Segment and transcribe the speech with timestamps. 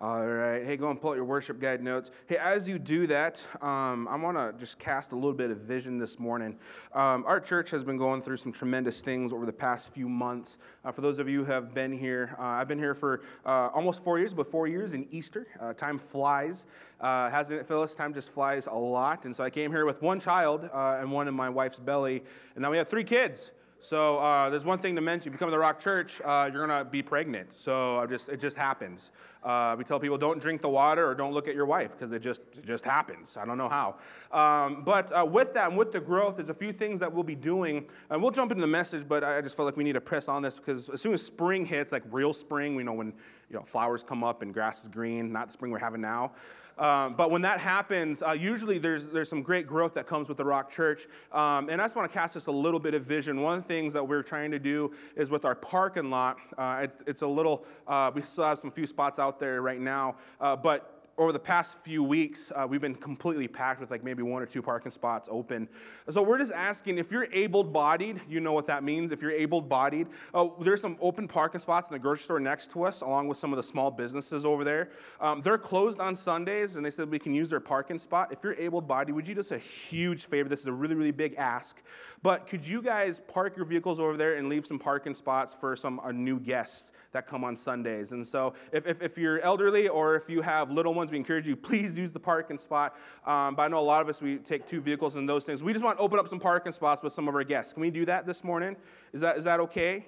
[0.00, 0.64] All right.
[0.64, 2.12] Hey, go and pull out your worship guide notes.
[2.28, 5.58] Hey, as you do that, um, I want to just cast a little bit of
[5.62, 6.56] vision this morning.
[6.92, 10.58] Um, our church has been going through some tremendous things over the past few months.
[10.84, 13.70] Uh, for those of you who have been here, uh, I've been here for uh,
[13.74, 15.48] almost four years, but four years in Easter.
[15.58, 16.66] Uh, time flies,
[17.00, 17.96] uh, hasn't it, Phyllis?
[17.96, 19.24] Time just flies a lot.
[19.24, 22.22] And so I came here with one child uh, and one in my wife's belly,
[22.54, 23.50] and now we have three kids.
[23.80, 25.28] So uh, there's one thing to mention.
[25.28, 27.58] If you come to the Rock Church, uh, you're to be pregnant.
[27.58, 29.12] So just, it just happens.
[29.42, 32.10] Uh, we tell people don't drink the water or don't look at your wife because
[32.10, 33.36] it just, it just happens.
[33.36, 33.96] I don't know how.
[34.32, 37.22] Um, but uh, with that and with the growth, there's a few things that we'll
[37.22, 37.86] be doing.
[38.10, 40.26] And we'll jump into the message, but I just feel like we need to press
[40.26, 43.12] on this because as soon as spring hits, like real spring, we know when
[43.48, 46.32] you know, flowers come up and grass is green, not the spring we're having now.
[46.78, 50.38] Um, but when that happens, uh, usually there's, there's some great growth that comes with
[50.38, 51.06] the Rock Church.
[51.32, 53.42] Um, and I just want to cast us a little bit of vision.
[53.42, 56.80] One of the things that we're trying to do is with our parking lot, uh,
[56.82, 60.16] it, it's a little, uh, we still have some few spots out there right now,
[60.40, 64.22] uh, but over the past few weeks, uh, we've been completely packed with like maybe
[64.22, 65.68] one or two parking spots open.
[66.08, 69.10] So we're just asking if you're able bodied, you know what that means.
[69.10, 72.70] If you're able bodied, uh, there's some open parking spots in the grocery store next
[72.70, 74.90] to us, along with some of the small businesses over there.
[75.20, 78.32] Um, they're closed on Sundays, and they said we can use their parking spot.
[78.32, 80.48] If you're able bodied, would you do us a huge favor?
[80.48, 81.76] This is a really, really big ask.
[82.22, 85.76] But could you guys park your vehicles over there and leave some parking spots for
[85.76, 88.12] some uh, new guests that come on Sundays?
[88.12, 91.46] And so if, if, if, you're elderly or if you have little ones, we encourage
[91.46, 92.96] you, please use the parking spot.
[93.26, 95.62] Um, but I know a lot of us, we take two vehicles and those things.
[95.62, 97.72] We just want to open up some parking spots with some of our guests.
[97.72, 98.76] Can we do that this morning?
[99.12, 100.06] Is that, is that okay?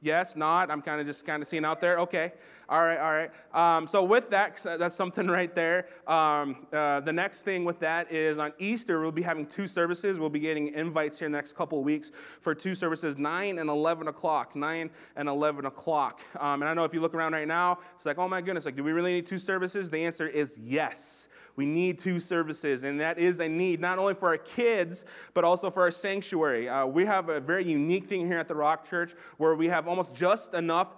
[0.00, 0.70] Yes, not.
[0.70, 1.98] I'm kind of just kind of seeing out there.
[2.00, 2.32] Okay.
[2.68, 3.30] All right, all right.
[3.54, 5.86] Um, so with that, that's something right there.
[6.06, 10.18] Um, uh, the next thing with that is on Easter, we'll be having two services.
[10.18, 13.70] We'll be getting invites here in the next couple weeks for two services, 9 and
[13.70, 14.56] 11 o'clock.
[14.56, 16.20] 9 and 11 o'clock.
[16.40, 18.64] Um, and I know if you look around right now, it's like, oh my goodness,
[18.64, 19.88] like, do we really need two services?
[19.88, 21.28] The answer is yes.
[21.54, 25.42] We need two services, and that is a need not only for our kids, but
[25.42, 26.68] also for our sanctuary.
[26.68, 29.88] Uh, we have a very unique thing here at the Rock Church where we have
[29.88, 30.96] almost just enough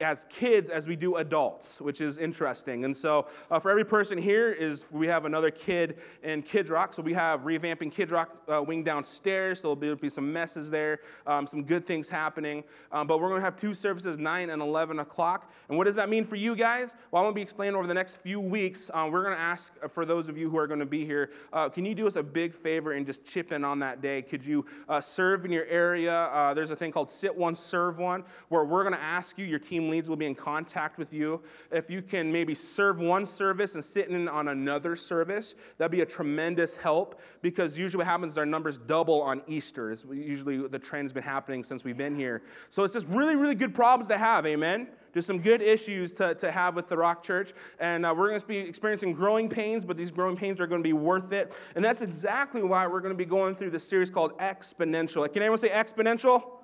[0.00, 2.84] as kids as we do adults, which is interesting.
[2.84, 6.94] And so, uh, for every person here, is we have another kid in Kid Rock.
[6.94, 9.60] So we have revamping Kid Rock uh, wing downstairs.
[9.60, 12.64] So there'll be, some messes there, um, some good things happening.
[12.92, 15.50] Um, but we're going to have two services, nine and eleven o'clock.
[15.68, 16.94] And what does that mean for you guys?
[17.10, 18.90] Well, I'm going to be explaining over the next few weeks.
[18.92, 21.30] Um, we're going to ask for those of you who are going to be here,
[21.52, 24.22] uh, can you do us a big favor and just chip in on that day?
[24.22, 26.12] Could you uh, serve in your area?
[26.12, 29.44] Uh, there's a thing called Sit One, Serve One, where we're going to ask you,
[29.44, 31.40] your team leads will be in contact with you.
[31.70, 36.00] If you can maybe serve one service and sit in on another service, that'd be
[36.00, 39.92] a tremendous help because usually what happens is our numbers double on Easter.
[39.92, 42.42] It's usually the trend's been happening since we've been here.
[42.70, 44.88] So it's just really, really good problems to have, amen?
[45.14, 47.54] Just some good issues to, to have with the Rock Church.
[47.80, 50.82] And uh, we're going to be experiencing growing pains, but these growing pains are going
[50.82, 51.54] to be worth it.
[51.74, 55.32] And that's exactly why we're going to be going through this series called Exponential.
[55.32, 56.55] Can anyone say exponential?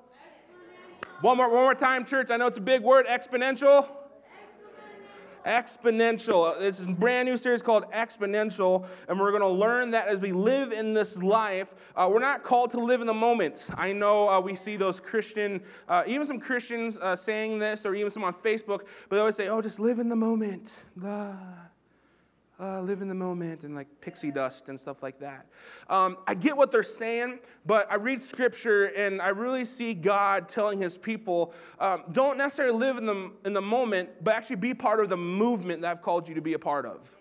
[1.22, 2.32] One more, one more time, church.
[2.32, 3.86] I know it's a big word exponential.
[5.46, 6.58] Exponential.
[6.58, 10.20] This is a brand new series called Exponential, and we're going to learn that as
[10.20, 13.68] we live in this life, uh, we're not called to live in the moment.
[13.76, 17.94] I know uh, we see those Christian, uh, even some Christians uh, saying this, or
[17.94, 21.61] even some on Facebook, but they always say, "Oh, just live in the moment." Ah
[22.60, 25.46] uh, live in the moment and like pixie dust and stuff like that.
[25.88, 30.48] Um, I get what they're saying, but I read scripture and I really see God
[30.48, 34.74] telling his people um, don't necessarily live in the, in the moment, but actually be
[34.74, 37.14] part of the movement that I've called you to be a part of.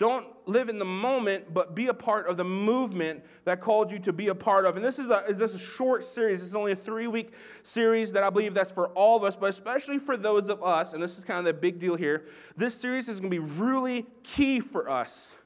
[0.00, 3.98] Don't live in the moment, but be a part of the movement that called you
[3.98, 4.76] to be a part of.
[4.76, 6.40] And this is a, this is a short series.
[6.40, 9.36] This is only a three week series that I believe that's for all of us,
[9.36, 12.24] but especially for those of us, and this is kind of the big deal here.
[12.56, 15.36] This series is going to be really key for us,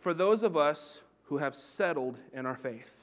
[0.00, 2.99] for those of us who have settled in our faith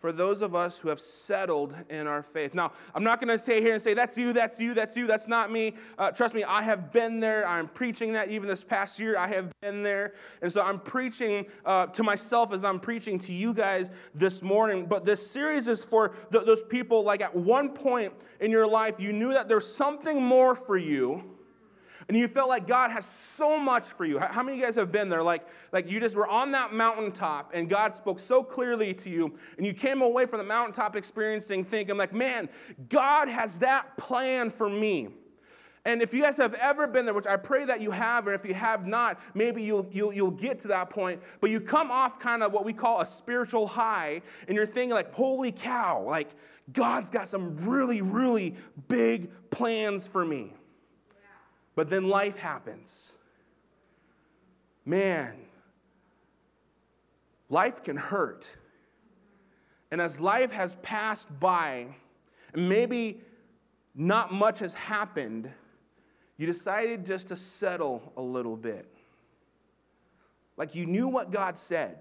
[0.00, 2.54] for those of us who have settled in our faith.
[2.54, 5.06] Now, I'm not going to stay here and say, that's you, that's you, that's you,
[5.06, 5.74] that's not me.
[5.98, 7.46] Uh, trust me, I have been there.
[7.46, 9.18] I'm preaching that even this past year.
[9.18, 10.14] I have been there.
[10.40, 14.86] And so I'm preaching uh, to myself as I'm preaching to you guys this morning.
[14.86, 18.98] But this series is for th- those people, like at one point in your life,
[18.98, 21.36] you knew that there's something more for you
[22.10, 24.18] and you felt like God has so much for you.
[24.18, 25.22] How many of you guys have been there?
[25.22, 29.32] Like, like you just were on that mountaintop and God spoke so clearly to you,
[29.56, 32.48] and you came away from the mountaintop experiencing thinking, like, man,
[32.88, 35.10] God has that plan for me.
[35.84, 38.34] And if you guys have ever been there, which I pray that you have, or
[38.34, 41.22] if you have not, maybe you'll, you'll, you'll get to that point.
[41.40, 44.96] But you come off kind of what we call a spiritual high, and you're thinking,
[44.96, 46.30] like, holy cow, like,
[46.72, 48.56] God's got some really, really
[48.88, 50.54] big plans for me.
[51.80, 53.12] But then life happens.
[54.84, 55.34] man,
[57.48, 58.52] life can hurt.
[59.90, 61.86] And as life has passed by,
[62.52, 63.22] and maybe
[63.94, 65.50] not much has happened,
[66.36, 68.86] you decided just to settle a little bit.
[70.58, 71.96] Like you knew what God said,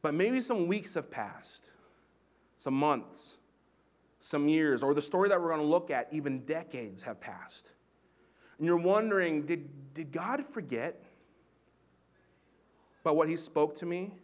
[0.00, 1.64] but maybe some weeks have passed,
[2.56, 3.33] some months,
[4.24, 7.68] some years, or the story that we're going to look at, even decades have passed.
[8.56, 10.98] And you're wondering, did, did God forget
[13.02, 14.14] about what He spoke to me?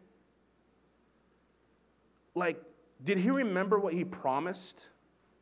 [2.34, 2.62] Like,
[3.04, 4.86] did He remember what He promised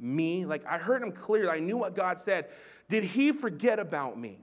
[0.00, 0.44] me?
[0.44, 2.49] Like, I heard Him clearly, I knew what God said.
[2.88, 4.40] Did He forget about me?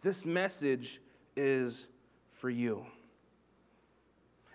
[0.00, 0.98] This message
[1.36, 1.88] is
[2.30, 2.86] for you.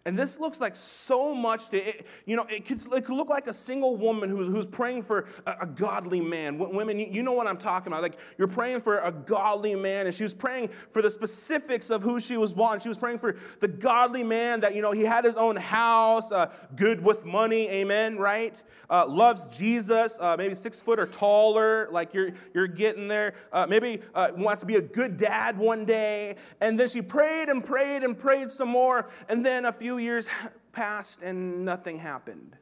[0.08, 3.28] And this looks like so much to, it, you know, it could, it could look
[3.28, 6.58] like a single woman who's, who's praying for a, a godly man.
[6.58, 8.04] Women, you know what I'm talking about.
[8.04, 12.02] Like, you're praying for a godly man, and she was praying for the specifics of
[12.02, 12.80] who she was wanting.
[12.80, 16.32] She was praying for the godly man that, you know, he had his own house,
[16.32, 18.64] uh, good with money, amen, right?
[18.90, 23.34] Uh, loves Jesus, uh, maybe six foot or taller, like you're, you're getting there.
[23.52, 26.38] Uh, maybe uh, wants to be a good dad one day.
[26.62, 29.10] And then she prayed and prayed and prayed some more.
[29.28, 30.28] And then a few years
[30.72, 32.56] passed and nothing happened.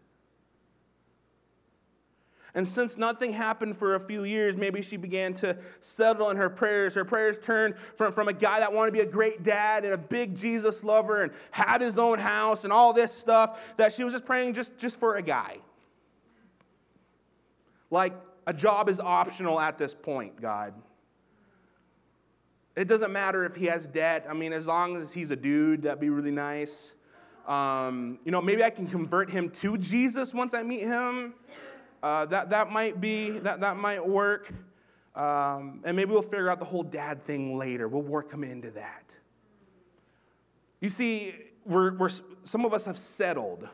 [2.56, 6.50] And since nothing happened for a few years, maybe she began to settle in her
[6.50, 6.96] prayers.
[6.96, 9.94] Her prayers turned from, from a guy that wanted to be a great dad and
[9.94, 14.06] a big Jesus lover and had his own house and all this stuff that she
[14.06, 15.58] was just praying just, just for a guy.
[17.92, 18.14] Like
[18.48, 20.74] a job is optional at this point, God.
[22.78, 24.26] It doesn't matter if he has debt.
[24.30, 26.94] I mean, as long as he's a dude, that'd be really nice.
[27.48, 31.34] Um, you know, maybe I can convert him to Jesus once I meet him.
[32.02, 34.52] Uh, that, that might be, that, that might work.
[35.16, 37.88] Um, and maybe we'll figure out the whole dad thing later.
[37.88, 39.04] We'll work him into that.
[40.82, 41.34] You see,
[41.66, 42.10] we're, we're,
[42.44, 43.68] some of us have settled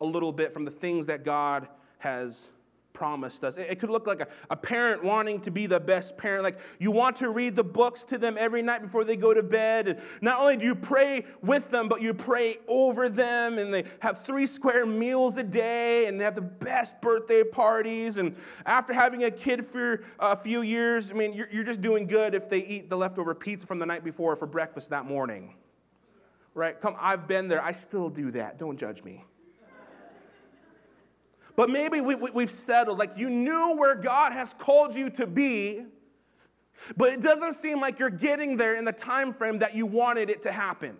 [0.00, 1.68] a little bit from the things that God
[1.98, 2.48] has
[2.94, 3.56] promised us.
[3.58, 6.44] It could look like a, a, parent wanting to be the best parent.
[6.44, 9.42] Like you want to read the books to them every night before they go to
[9.42, 9.88] bed.
[9.88, 13.58] And not only do you pray with them, but you pray over them.
[13.58, 18.16] And they have three square meals a day and they have the best birthday parties.
[18.16, 22.06] And after having a kid for a few years, I mean, you're, you're just doing
[22.06, 25.56] good if they eat the leftover pizza from the night before for breakfast that morning.
[26.54, 26.80] Right?
[26.80, 27.62] Come, I've been there.
[27.62, 28.56] I still do that.
[28.60, 29.24] Don't judge me.
[31.56, 35.26] But maybe we, we, we've settled, like you knew where God has called you to
[35.26, 35.84] be,
[36.96, 40.30] but it doesn't seem like you're getting there in the time frame that you wanted
[40.30, 40.96] it to happen.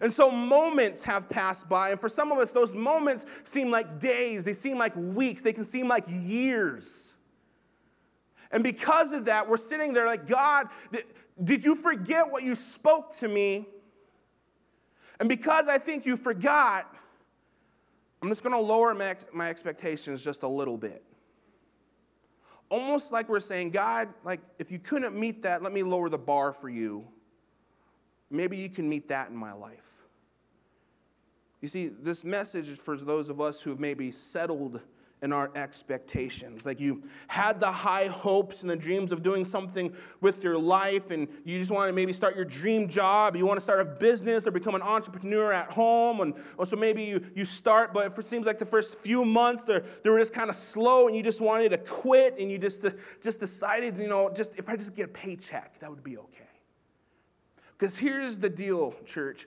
[0.00, 4.00] And so moments have passed by, and for some of us, those moments seem like
[4.00, 7.12] days, they seem like weeks, they can seem like years.
[8.50, 10.68] And because of that, we're sitting there like, God,
[11.42, 13.66] did you forget what you spoke to me?
[15.20, 16.91] And because I think you forgot,
[18.22, 21.02] I'm just going to lower my, my expectations just a little bit.
[22.68, 26.18] Almost like we're saying, God, like if you couldn't meet that, let me lower the
[26.18, 27.04] bar for you.
[28.30, 29.92] Maybe you can meet that in my life.
[31.60, 34.80] You see, this message is for those of us who have maybe settled
[35.22, 36.66] and our expectations.
[36.66, 41.10] Like you had the high hopes and the dreams of doing something with your life,
[41.10, 43.36] and you just want to maybe start your dream job.
[43.36, 46.20] You want to start a business or become an entrepreneur at home.
[46.20, 49.62] And or so maybe you, you start, but it seems like the first few months
[49.62, 52.84] they were just kind of slow, and you just wanted to quit, and you just,
[52.84, 52.90] uh,
[53.22, 56.42] just decided, you know, just if I just get a paycheck, that would be okay.
[57.78, 59.46] Because here's the deal, church.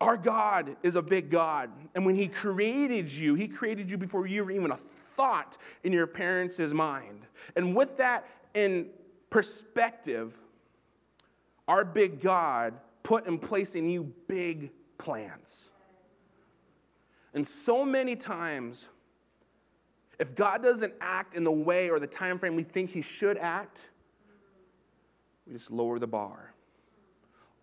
[0.00, 1.70] Our God is a big God.
[1.94, 5.92] And when He created you, He created you before you were even a thought in
[5.92, 7.26] your parents' mind.
[7.56, 8.88] And with that in
[9.30, 10.36] perspective,
[11.66, 15.70] our big God put in place in you big plans.
[17.34, 18.88] And so many times,
[20.18, 23.36] if God doesn't act in the way or the time frame we think he should
[23.36, 23.78] act,
[25.46, 26.52] we just lower the bar.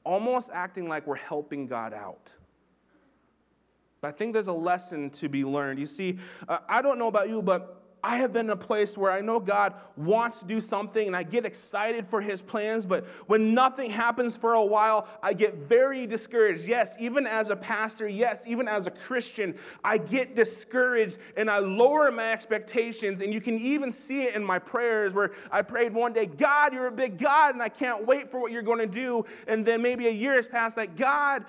[0.03, 2.29] Almost acting like we're helping God out.
[4.03, 5.79] I think there's a lesson to be learned.
[5.79, 8.97] You see, uh, I don't know about you, but I have been in a place
[8.97, 12.85] where I know God wants to do something and I get excited for his plans,
[12.85, 16.67] but when nothing happens for a while, I get very discouraged.
[16.67, 19.55] Yes, even as a pastor, yes, even as a Christian,
[19.85, 23.21] I get discouraged and I lower my expectations.
[23.21, 26.73] And you can even see it in my prayers where I prayed one day, God,
[26.73, 29.23] you're a big God and I can't wait for what you're going to do.
[29.47, 31.45] And then maybe a year has passed, like, God,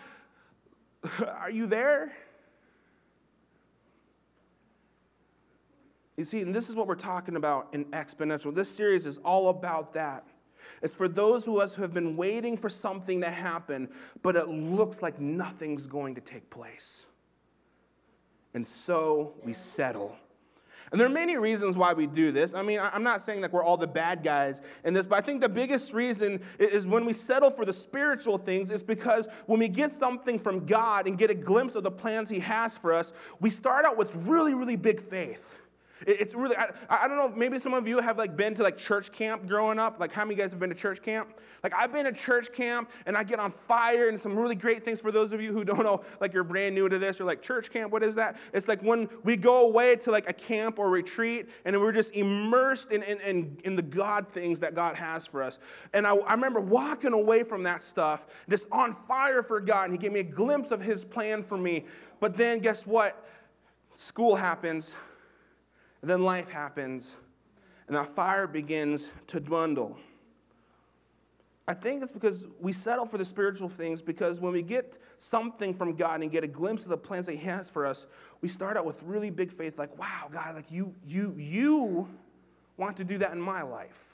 [1.41, 2.13] are you there?
[6.17, 8.55] You see, and this is what we're talking about in exponential.
[8.55, 10.25] This series is all about that.
[10.81, 13.89] It's for those of us who have been waiting for something to happen,
[14.23, 17.05] but it looks like nothing's going to take place.
[18.55, 20.17] And so we settle.
[20.93, 22.55] And there are many reasons why we do this.
[22.55, 25.23] I mean, I'm not saying that we're all the bad guys in this, but I
[25.23, 29.59] think the biggest reason is when we settle for the spiritual things is because when
[29.59, 32.93] we get something from God and get a glimpse of the plans He has for
[32.93, 35.59] us, we start out with really, really big faith.
[36.07, 38.77] It's really, I, I, don't know, maybe some of you have like been to like
[38.77, 39.99] church camp growing up.
[39.99, 41.29] Like how many of you guys have been to church camp?
[41.63, 44.85] Like I've been to church camp and I get on fire and some really great
[44.85, 47.27] things for those of you who don't know, like you're brand new to this you're
[47.27, 48.37] like church camp, what is that?
[48.53, 52.15] It's like when we go away to like a camp or retreat and we're just
[52.15, 55.59] immersed in, in, in, in the God things that God has for us.
[55.93, 59.93] And I, I remember walking away from that stuff just on fire for God and
[59.93, 61.87] he gave me a glimpse of his plan for me.
[62.21, 63.27] But then guess what?
[63.97, 64.95] School happens
[66.05, 67.15] and then life happens,
[67.87, 69.97] and that fire begins to dwindle.
[71.67, 75.73] I think it's because we settle for the spiritual things because when we get something
[75.73, 78.07] from God and get a glimpse of the plans that He has for us,
[78.43, 82.07] we start out with really big faith, like, wow, God, like you, you, you
[82.77, 84.14] want to do that in my life.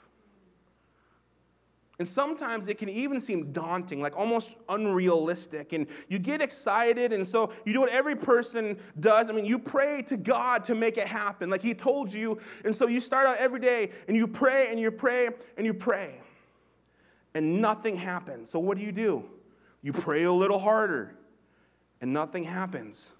[2.01, 5.71] And sometimes it can even seem daunting, like almost unrealistic.
[5.71, 9.29] And you get excited, and so you do what every person does.
[9.29, 12.39] I mean, you pray to God to make it happen, like He told you.
[12.65, 15.75] And so you start out every day and you pray and you pray and you
[15.75, 16.15] pray.
[17.35, 18.49] And nothing happens.
[18.49, 19.23] So what do you do?
[19.83, 21.13] You pray a little harder,
[22.01, 23.11] and nothing happens.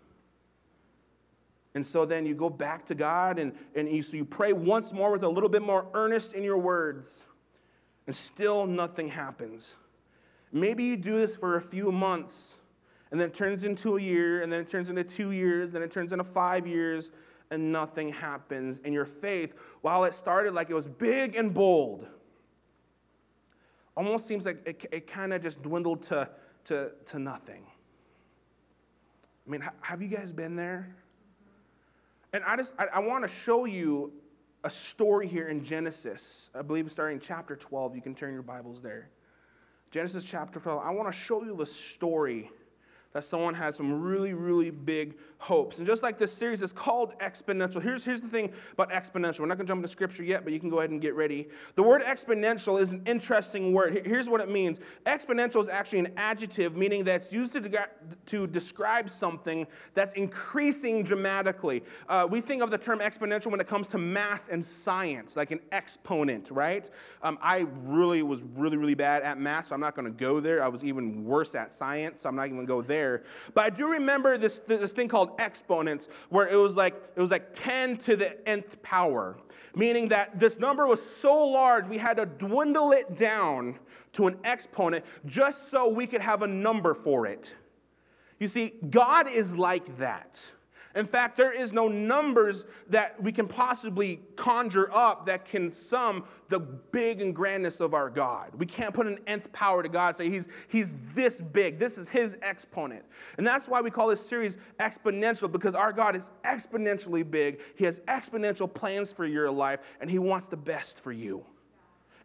[1.75, 4.91] And so then you go back to God and, and you, so you pray once
[4.91, 7.25] more with a little bit more earnest in your words
[8.07, 9.75] and still nothing happens.
[10.51, 12.57] Maybe you do this for a few months,
[13.09, 15.83] and then it turns into a year, and then it turns into two years, and
[15.83, 17.11] it turns into five years,
[17.51, 18.79] and nothing happens.
[18.83, 22.07] And your faith, while it started like it was big and bold,
[23.95, 26.29] almost seems like it, it kind of just dwindled to,
[26.65, 27.63] to, to nothing.
[29.45, 30.95] I mean, have you guys been there?
[32.33, 34.13] And I just, I, I want to show you
[34.63, 36.49] a story here in Genesis.
[36.53, 37.95] I believe starting in chapter 12.
[37.95, 39.09] You can turn your Bibles there.
[39.89, 40.81] Genesis chapter 12.
[40.83, 42.49] I want to show you a story
[43.13, 45.79] that someone has some really, really big hopes.
[45.79, 49.39] And just like this series is called exponential, here's, here's the thing about exponential.
[49.39, 51.15] We're not going to jump into scripture yet, but you can go ahead and get
[51.15, 51.49] ready.
[51.75, 54.05] The word exponential is an interesting word.
[54.05, 57.87] Here's what it means exponential is actually an adjective, meaning that it's used to,
[58.27, 61.83] to describe something that's increasing dramatically.
[62.07, 65.51] Uh, we think of the term exponential when it comes to math and science, like
[65.51, 66.89] an exponent, right?
[67.23, 70.39] Um, I really was really, really bad at math, so I'm not going to go
[70.39, 70.63] there.
[70.63, 73.23] I was even worse at science, so I'm not even going to go there there.
[73.53, 77.31] But I do remember this, this thing called exponents, where it was like it was
[77.31, 79.37] like 10 to the nth power,
[79.75, 83.79] meaning that this number was so large we had to dwindle it down
[84.13, 87.53] to an exponent just so we could have a number for it.
[88.39, 90.51] You see, God is like that.
[90.95, 96.25] In fact, there is no numbers that we can possibly conjure up that can sum
[96.49, 98.51] the big and grandness of our God.
[98.57, 101.79] We can't put an nth power to God, and say he's, he's this big.
[101.79, 103.05] This is his exponent.
[103.37, 107.61] And that's why we call this series exponential, because our God is exponentially big.
[107.75, 111.45] He has exponential plans for your life, and he wants the best for you.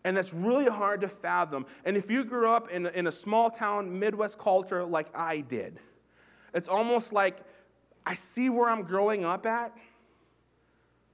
[0.03, 1.67] And that's really hard to fathom.
[1.85, 5.79] And if you grew up in, in a small town Midwest culture like I did,
[6.55, 7.39] it's almost like
[8.07, 9.77] I see where I'm growing up at.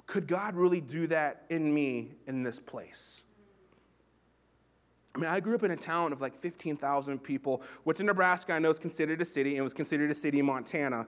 [0.06, 3.22] Could God really do that in me in this place?
[5.14, 8.52] I mean, I grew up in a town of like 15,000 people, which in Nebraska
[8.52, 11.06] I know is considered a city and was considered a city in Montana.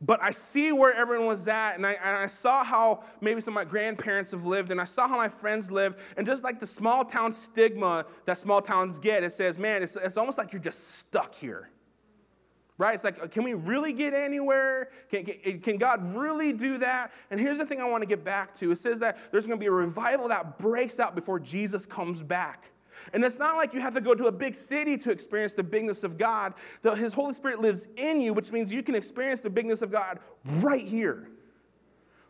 [0.00, 3.56] But I see where everyone was at, and I, and I saw how maybe some
[3.56, 5.98] of my grandparents have lived, and I saw how my friends lived.
[6.16, 9.96] And just like the small town stigma that small towns get, it says, man, it's,
[9.96, 11.70] it's almost like you're just stuck here
[12.78, 12.94] right?
[12.94, 14.90] It's like, uh, can we really get anywhere?
[15.10, 17.12] Can, can, eh, can, God really do that?
[17.30, 19.58] And here's the thing I want to get back to it says that there's going
[19.58, 22.70] to be a revival that breaks out before Jesus comes back.
[23.12, 25.62] And it's not like you have to go to a big city to experience the
[25.62, 26.54] bigness of God.
[26.82, 29.90] The, His Holy Spirit lives in you, which means you can experience the bigness of
[29.90, 30.20] God
[30.60, 31.28] right here.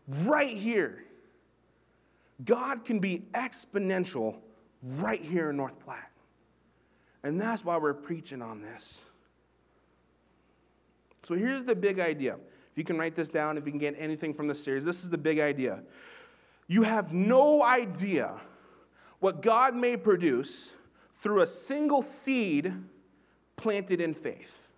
[0.06, 1.04] Right here.
[2.44, 4.36] God can be exponential
[4.82, 6.10] right here in North Platte.
[7.24, 9.04] And that's why we're preaching on this.
[11.28, 12.36] So here's the big idea.
[12.36, 15.04] If you can write this down, if you can get anything from this series, this
[15.04, 15.82] is the big idea.
[16.68, 18.40] You have no idea
[19.20, 20.72] what God may produce
[21.16, 22.72] through a single seed
[23.56, 24.70] planted in faith.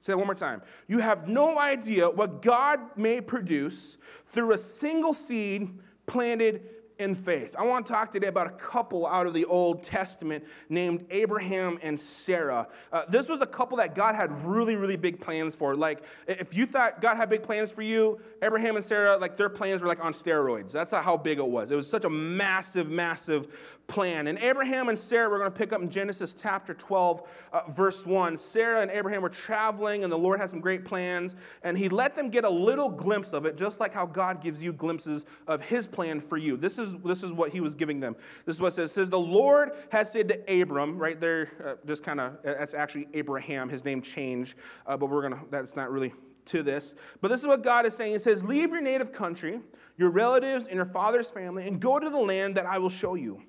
[0.00, 0.62] Say that one more time.
[0.86, 5.76] You have no idea what God may produce through a single seed
[6.06, 6.62] planted
[6.98, 7.56] in faith.
[7.58, 11.78] I want to talk today about a couple out of the Old Testament named Abraham
[11.82, 12.68] and Sarah.
[12.92, 15.74] Uh, this was a couple that God had really, really big plans for.
[15.74, 19.48] Like, if you thought God had big plans for you, Abraham and Sarah, like, their
[19.48, 20.72] plans were like on steroids.
[20.72, 21.70] That's not how big it was.
[21.70, 23.48] It was such a massive, massive
[23.86, 24.26] plan.
[24.26, 27.22] And Abraham and Sarah, we're going to pick up in Genesis chapter 12,
[27.52, 28.38] uh, verse 1.
[28.38, 32.16] Sarah and Abraham were traveling, and the Lord had some great plans, and he let
[32.16, 35.60] them get a little glimpse of it, just like how God gives you glimpses of
[35.60, 36.56] his plan for you.
[36.56, 38.16] This is, this is what he was giving them.
[38.46, 38.90] This is what it says.
[38.90, 42.74] It says, The Lord has said to Abram, right there, uh, just kind of, that's
[42.74, 44.54] actually Abraham, his name changed,
[44.86, 46.12] uh, but we're going to, that's not really
[46.46, 46.94] to this.
[47.20, 48.12] But this is what God is saying.
[48.12, 49.60] He says, Leave your native country,
[49.96, 53.14] your relatives, and your father's family, and go to the land that I will show
[53.14, 53.40] you.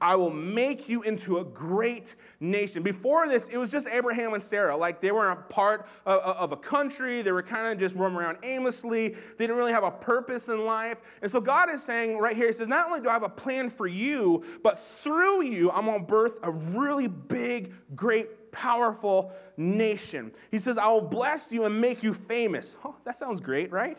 [0.00, 2.82] I will make you into a great nation.
[2.82, 4.76] Before this, it was just Abraham and Sarah.
[4.76, 7.22] Like they were a part of, of a country.
[7.22, 9.08] They were kind of just roaming around aimlessly.
[9.08, 10.98] They didn't really have a purpose in life.
[11.22, 13.28] And so God is saying right here, He says, Not only do I have a
[13.28, 19.32] plan for you, but through you, I'm going to birth a really big, great, powerful
[19.56, 20.32] nation.
[20.50, 22.76] He says, I will bless you and make you famous.
[23.04, 23.98] That sounds great, right?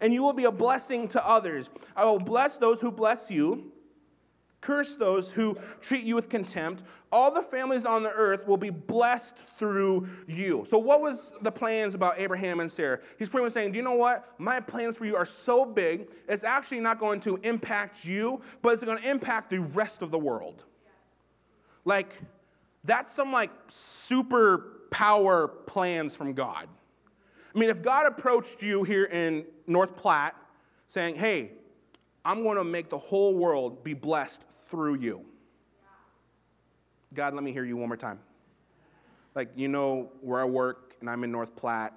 [0.00, 1.70] And you will be a blessing to others.
[1.96, 3.72] I will bless those who bless you
[4.64, 6.84] Curse those who treat you with contempt.
[7.12, 10.64] All the families on the earth will be blessed through you.
[10.66, 13.00] So, what was the plans about Abraham and Sarah?
[13.18, 14.26] He's pretty much saying, Do you know what?
[14.38, 18.72] My plans for you are so big, it's actually not going to impact you, but
[18.72, 20.64] it's going to impact the rest of the world.
[21.84, 22.14] Like,
[22.84, 26.68] that's some like super power plans from God.
[27.54, 30.34] I mean, if God approached you here in North Platte
[30.88, 31.52] saying, Hey,
[32.24, 35.24] I'm going to make the whole world be blessed through you.
[37.12, 38.18] God, let me hear you one more time.
[39.34, 41.96] Like, you know, where I work and I'm in North Platte,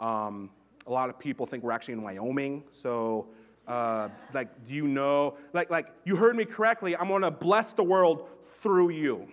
[0.00, 0.50] um,
[0.86, 2.64] a lot of people think we're actually in Wyoming.
[2.72, 3.28] So,
[3.68, 5.36] uh, like, do you know?
[5.52, 6.96] Like, like you heard me correctly.
[6.96, 9.28] I'm going to bless the world through you.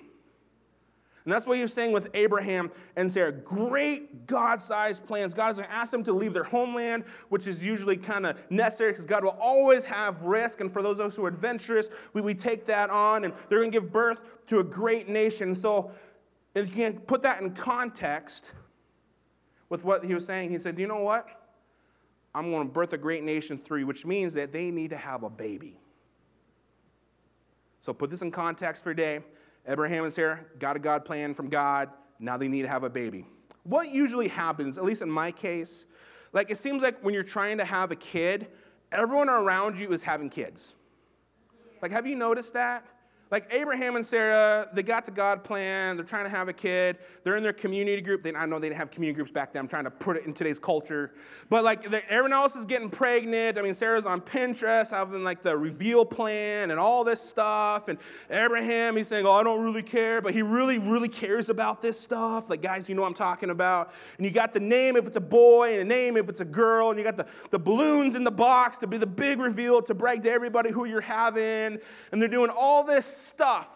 [1.28, 3.34] And that's what he was saying with Abraham and Sarah.
[3.34, 5.34] Great God sized plans.
[5.34, 8.38] God is going to ask them to leave their homeland, which is usually kind of
[8.50, 10.62] necessary because God will always have risk.
[10.62, 13.26] And for those of us who are adventurous, we, we take that on.
[13.26, 15.54] And they're going to give birth to a great nation.
[15.54, 15.92] So
[16.56, 18.54] if you can put that in context
[19.68, 21.28] with what he was saying, he said, You know what?
[22.34, 24.98] I'm going to birth a great nation through you, which means that they need to
[24.98, 25.78] have a baby.
[27.82, 29.20] So put this in context for today.
[29.67, 31.89] Abraham and Sarah got a God plan from God.
[32.19, 33.25] Now they need to have a baby.
[33.63, 35.86] What usually happens, at least in my case,
[36.34, 38.47] like it seems like when you're trying to have a kid,
[38.91, 40.75] everyone around you is having kids.
[41.82, 42.86] Like, have you noticed that?
[43.30, 45.98] Like Abraham and Sarah, they got the God plan.
[45.98, 46.98] They're trying to have a kid.
[47.24, 48.24] They're in their community group.
[48.24, 49.62] They, I know they didn't have community groups back then.
[49.62, 51.12] I'm trying to put it in today's culture.
[51.50, 53.58] But like everyone else is getting pregnant.
[53.58, 57.90] I mean, Sarah's on Pinterest having like the reveal plan and all this stuff.
[57.90, 57.98] And
[58.30, 62.00] Abraham, he's saying, "Oh, I don't really care," but he really, really cares about this
[62.00, 62.46] stuff.
[62.50, 63.92] Like guys, you know what I'm talking about.
[64.18, 66.46] And you got the name if it's a boy and a name if it's a
[66.46, 66.92] girl.
[66.92, 69.94] And you got the, the balloons in the box to be the big reveal to
[69.94, 71.80] brag to everybody who you're having.
[72.12, 73.69] And they're doing all this stuff.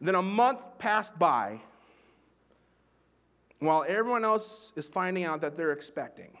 [0.00, 1.60] Then a month passed by
[3.58, 6.36] while everyone else is finding out that they're expecting.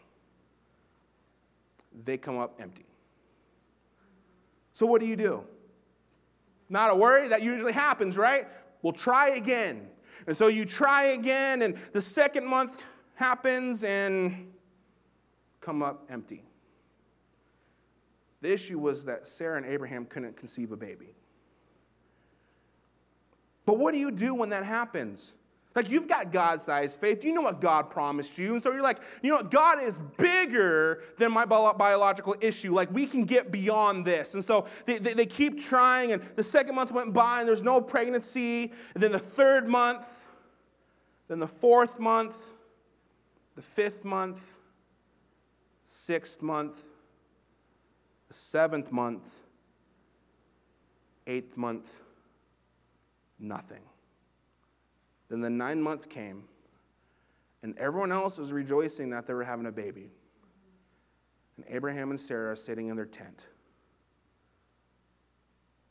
[2.04, 2.86] They come up empty.
[4.72, 5.44] So, what do you do?
[6.68, 8.48] Not a worry, that usually happens, right?
[8.82, 9.88] We'll try again.
[10.26, 14.52] And so you try again, and the second month happens and
[15.60, 16.44] come up empty.
[18.40, 21.14] The issue was that Sarah and Abraham couldn't conceive a baby.
[23.66, 25.32] But what do you do when that happens?
[25.74, 27.24] Like you've got God sized faith.
[27.24, 28.52] You know what God promised you.
[28.52, 29.50] And so you're like, you know what?
[29.50, 32.72] God is bigger than my biological issue.
[32.72, 34.34] Like we can get beyond this.
[34.34, 36.12] And so they, they, they, keep trying.
[36.12, 38.72] And the second month went by and there's no pregnancy.
[38.94, 40.06] And then the third month,
[41.26, 42.36] then the fourth month,
[43.56, 44.44] the fifth month,
[45.88, 46.76] sixth month,
[48.28, 49.24] the seventh month,
[51.26, 52.03] eighth month
[53.44, 53.82] nothing.
[55.28, 56.44] Then the nine month came,
[57.62, 60.10] and everyone else was rejoicing that they were having a baby.
[61.56, 63.40] And Abraham and Sarah are sitting in their tent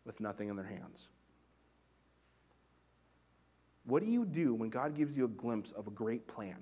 [0.05, 1.07] with nothing in their hands.
[3.85, 6.57] What do you do when God gives you a glimpse of a great plan,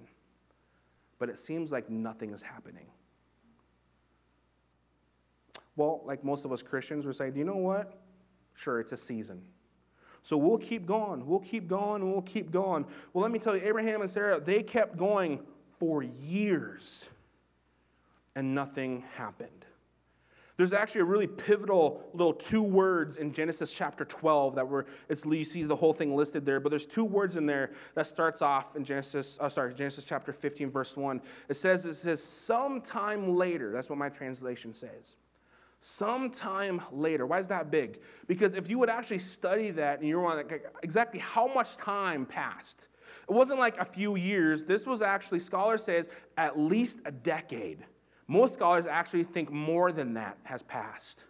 [1.20, 2.86] but it seems like nothing is happening?
[5.76, 8.02] Well, like most of us Christians, we say, do you know what?
[8.56, 9.42] Sure, it's a season.
[10.24, 12.86] So we'll keep going, we'll keep going, we'll keep going.
[13.14, 15.40] Well, let me tell you, Abraham and Sarah, they kept going
[15.80, 17.10] for years,
[18.36, 19.66] and nothing happened.
[20.58, 25.26] There's actually a really pivotal little two words in Genesis chapter 12 that were, it's,
[25.26, 28.44] you see the whole thing listed there, but there's two words in there that starts
[28.44, 31.20] off in Genesis, oh, sorry, Genesis chapter 15, verse 1.
[31.50, 33.72] It says, it says, sometime later.
[33.72, 35.16] That's what my translation says.
[35.82, 37.26] Sometime later.
[37.26, 38.00] Why is that big?
[38.28, 42.88] Because if you would actually study that and you're wondering exactly how much time passed,
[43.28, 44.64] it wasn't like a few years.
[44.64, 46.04] This was actually, scholars say,
[46.38, 47.80] at least a decade.
[48.28, 51.24] Most scholars actually think more than that has passed.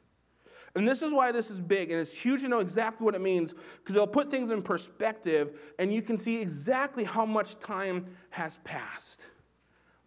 [0.76, 3.22] And this is why this is big, and it's huge to know exactly what it
[3.22, 8.06] means because it'll put things in perspective and you can see exactly how much time
[8.30, 9.26] has passed.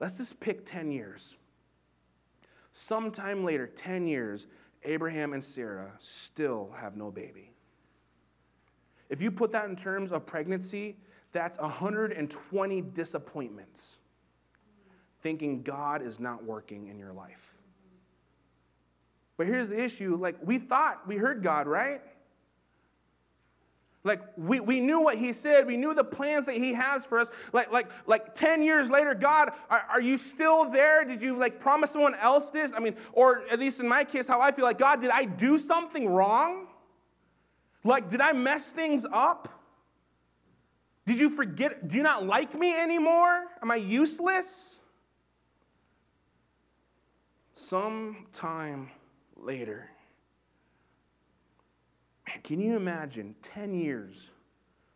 [0.00, 1.36] Let's just pick 10 years.
[2.74, 4.46] Sometime later, 10 years,
[4.82, 7.52] Abraham and Sarah still have no baby.
[9.08, 10.96] If you put that in terms of pregnancy,
[11.32, 13.96] that's 120 disappointments
[15.22, 17.54] thinking God is not working in your life.
[19.36, 22.02] But here's the issue like, we thought we heard God, right?
[24.04, 25.66] Like we, we knew what he said.
[25.66, 27.30] We knew the plans that he has for us.
[27.54, 31.04] Like, like, like 10 years later, God, are, are you still there?
[31.06, 32.72] Did you like promise someone else this?
[32.76, 35.24] I mean, or at least in my case, how I feel like, God, did I
[35.24, 36.66] do something wrong?
[37.82, 39.48] Like, did I mess things up?
[41.06, 41.88] Did you forget?
[41.88, 43.44] Do you not like me anymore?
[43.62, 44.76] Am I useless?
[47.54, 48.90] Some time
[49.36, 49.88] later,
[52.34, 54.30] man, can you imagine 10 years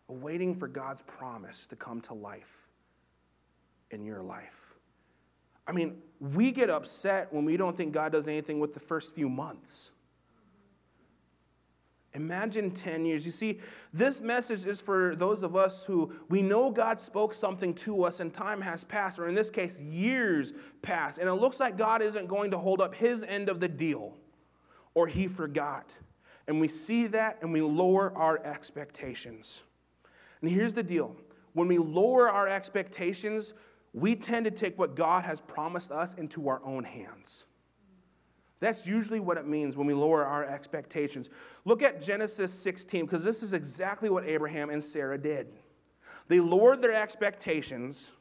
[0.08, 2.68] of waiting for God's promise to come to life
[3.90, 4.74] in your life?
[5.66, 9.14] I mean, we get upset when we don't think God does anything with the first
[9.14, 9.90] few months.
[12.14, 13.26] Imagine 10 years.
[13.26, 13.60] You see,
[13.92, 18.20] this message is for those of us who we know God spoke something to us
[18.20, 22.00] and time has passed, or in this case, years passed, and it looks like God
[22.00, 24.16] isn't going to hold up his end of the deal,
[24.94, 25.92] or he forgot.
[26.48, 29.62] And we see that and we lower our expectations.
[30.40, 31.14] And here's the deal
[31.52, 33.52] when we lower our expectations,
[33.92, 37.44] we tend to take what God has promised us into our own hands.
[38.60, 41.30] That's usually what it means when we lower our expectations.
[41.64, 45.48] Look at Genesis 16, because this is exactly what Abraham and Sarah did.
[46.26, 48.12] They lowered their expectations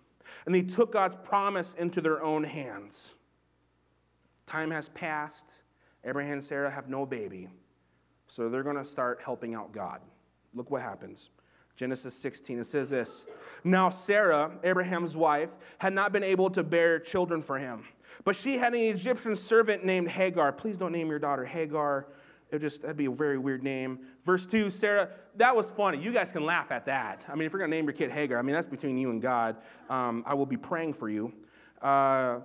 [0.45, 3.15] and they took God's promise into their own hands.
[4.45, 5.45] Time has passed.
[6.03, 7.49] Abraham and Sarah have no baby.
[8.27, 10.01] So they're going to start helping out God.
[10.53, 11.29] Look what happens.
[11.75, 13.27] Genesis 16, it says this
[13.63, 17.85] Now Sarah, Abraham's wife, had not been able to bear children for him.
[18.25, 20.51] But she had an Egyptian servant named Hagar.
[20.51, 22.07] Please don't name your daughter Hagar.
[22.49, 23.99] It just that'd be a very weird name.
[24.25, 25.99] Verse 2, Sarah, that was funny.
[25.99, 27.23] You guys can laugh at that.
[27.27, 29.21] I mean, if you're gonna name your kid Hagar, I mean that's between you and
[29.21, 29.57] God.
[29.89, 31.33] Um, I will be praying for you.
[31.81, 32.39] Uh,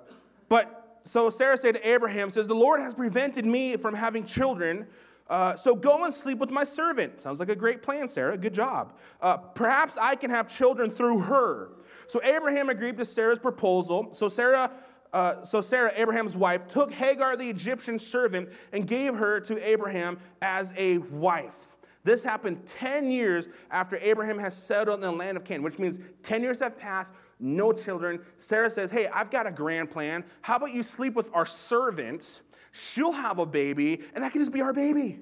[0.49, 4.87] but so Sarah said to Abraham, says, The Lord has prevented me from having children.
[5.29, 7.23] Uh, so go and sleep with my servant.
[7.23, 8.37] Sounds like a great plan, Sarah.
[8.37, 8.95] Good job.
[9.21, 11.71] Uh, perhaps I can have children through her.
[12.07, 14.11] So Abraham agreed to Sarah's proposal.
[14.13, 14.71] So Sarah
[15.13, 20.19] uh, so Sarah, Abraham's wife, took Hagar, the Egyptian servant, and gave her to Abraham
[20.41, 21.77] as a wife.
[22.05, 26.01] This happened 10 years after Abraham has settled in the land of Canaan, which means
[26.23, 28.21] 10 years have passed, no children.
[28.39, 30.25] Sarah says, Hey, I've got a grand plan.
[30.41, 32.41] How about you sleep with our servant?
[32.73, 35.21] She'll have a baby, and that can just be our baby.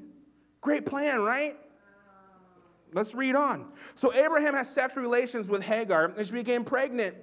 [0.61, 1.57] Great plan, right?
[2.93, 3.73] Let's read on.
[3.95, 7.17] So Abraham has sexual relations with Hagar, and she became pregnant.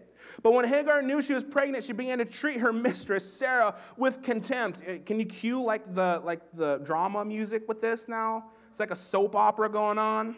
[0.44, 4.22] But when Hagar knew she was pregnant, she began to treat her mistress, Sarah, with
[4.22, 4.82] contempt.
[4.86, 8.46] Eh, can you cue like the, like the drama music with this now?
[8.70, 10.36] It's like a soap opera going on.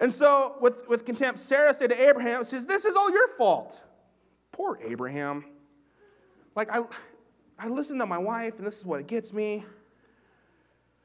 [0.00, 3.82] And so, with, with contempt, Sarah said to Abraham, says, This is all your fault.
[4.50, 5.44] Poor Abraham.
[6.56, 6.82] Like, I,
[7.62, 9.64] I listen to my wife, and this is what it gets me.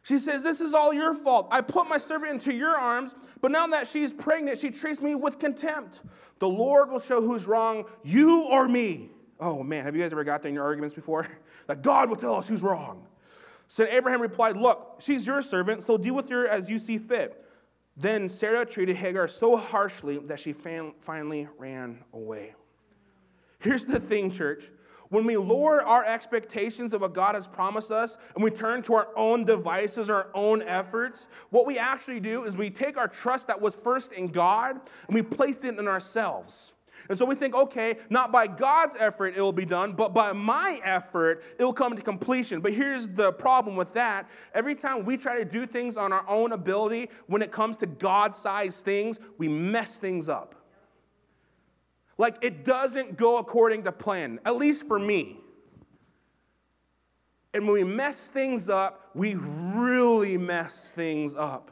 [0.02, 1.48] She says, This is all your fault.
[1.52, 5.14] I put my servant into your arms, but now that she's pregnant, she treats me
[5.14, 6.02] with contempt.
[6.40, 9.12] The Lord will show who's wrong, you or me.
[9.40, 11.28] Oh man, have you guys ever got there in your arguments before?
[11.68, 13.06] that God will tell us who's wrong.
[13.68, 17.46] So Abraham replied, Look, she's your servant, so deal with her as you see fit.
[17.96, 22.56] Then Sarah treated Hagar so harshly that she finally ran away.
[23.60, 24.72] Here's the thing, church.
[25.10, 28.94] When we lower our expectations of what God has promised us and we turn to
[28.94, 33.48] our own devices, our own efforts, what we actually do is we take our trust
[33.48, 36.74] that was first in God and we place it in ourselves.
[37.10, 40.34] And so we think, okay, not by God's effort it will be done, but by
[40.34, 42.60] my effort it will come to completion.
[42.60, 44.30] But here's the problem with that.
[44.54, 47.86] Every time we try to do things on our own ability, when it comes to
[47.86, 50.56] God sized things, we mess things up.
[52.18, 55.38] Like it doesn't go according to plan, at least for me.
[57.54, 61.72] And when we mess things up, we really mess things up.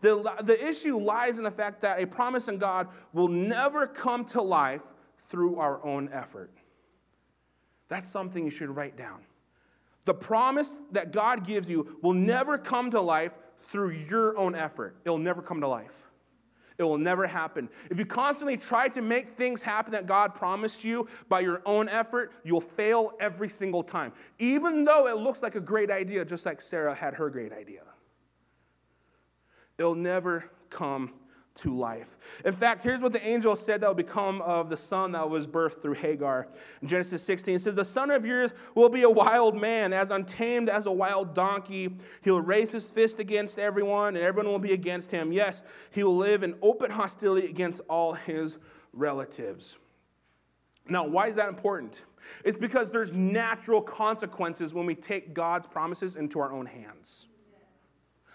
[0.00, 4.24] The, the issue lies in the fact that a promise in God will never come
[4.26, 4.82] to life
[5.28, 6.50] through our own effort.
[7.88, 9.20] That's something you should write down.
[10.04, 14.96] The promise that God gives you will never come to life through your own effort.
[15.04, 16.10] It'll never come to life.
[16.82, 17.68] It will never happen.
[17.90, 21.88] If you constantly try to make things happen that God promised you by your own
[21.88, 24.12] effort, you'll fail every single time.
[24.40, 27.82] Even though it looks like a great idea, just like Sarah had her great idea.
[29.78, 31.12] It'll never come
[31.54, 32.16] to life.
[32.44, 35.46] In fact, here's what the angel said that will become of the son that was
[35.46, 36.48] birthed through Hagar.
[36.80, 40.10] In Genesis 16, it says, The son of yours will be a wild man, as
[40.10, 41.96] untamed as a wild donkey.
[42.22, 45.32] He'll raise his fist against everyone, and everyone will be against him.
[45.32, 48.58] Yes, he will live in open hostility against all his
[48.92, 49.76] relatives.
[50.88, 52.02] Now, why is that important?
[52.44, 57.28] It's because there's natural consequences when we take God's promises into our own hands.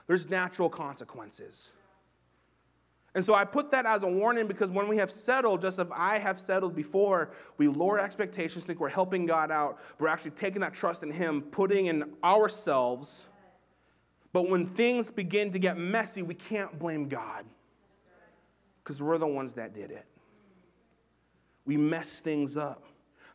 [0.08, 1.69] There's natural consequences.
[3.17, 5.88] And so I put that as a warning because when we have settled, just as
[5.91, 9.80] I have settled before, we lower expectations, think we're helping God out.
[9.97, 13.25] We're actually taking that trust in Him, putting in ourselves.
[14.34, 17.43] But when things begin to get messy, we can't blame God
[18.84, 20.06] because we're the ones that did it.
[21.65, 22.84] We mess things up.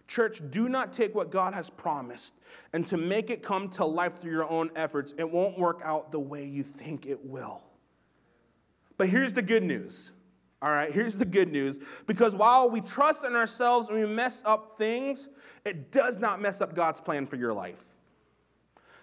[0.06, 2.36] Church, do not take what God has promised
[2.72, 5.12] and to make it come to life through your own efforts.
[5.18, 7.62] It won't work out the way you think it will.
[8.96, 10.12] But here's the good news.
[10.60, 11.80] All right, here's the good news.
[12.06, 15.28] Because while we trust in ourselves and we mess up things,
[15.64, 17.84] it does not mess up God's plan for your life.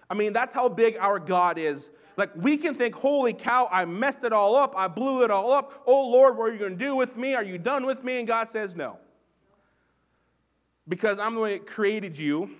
[0.08, 1.90] I mean, that's how big our God is.
[2.16, 4.74] Like, we can think, holy cow, I messed it all up.
[4.76, 5.82] I blew it all up.
[5.86, 7.34] Oh, Lord, what are you going to do with me?
[7.34, 8.18] Are you done with me?
[8.18, 8.98] And God says, no.
[10.88, 12.50] Because I'm the one that created you.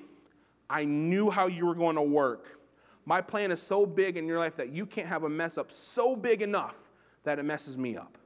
[0.68, 2.60] I knew how you were going to work.
[3.04, 5.72] My plan is so big in your life that you can't have a mess up
[5.72, 6.76] so big enough
[7.24, 8.18] that it messes me up.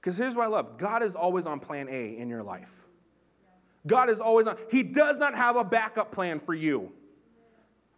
[0.00, 2.86] Because here's what I love God is always on plan A in your life.
[3.86, 6.92] God is always on, He does not have a backup plan for you.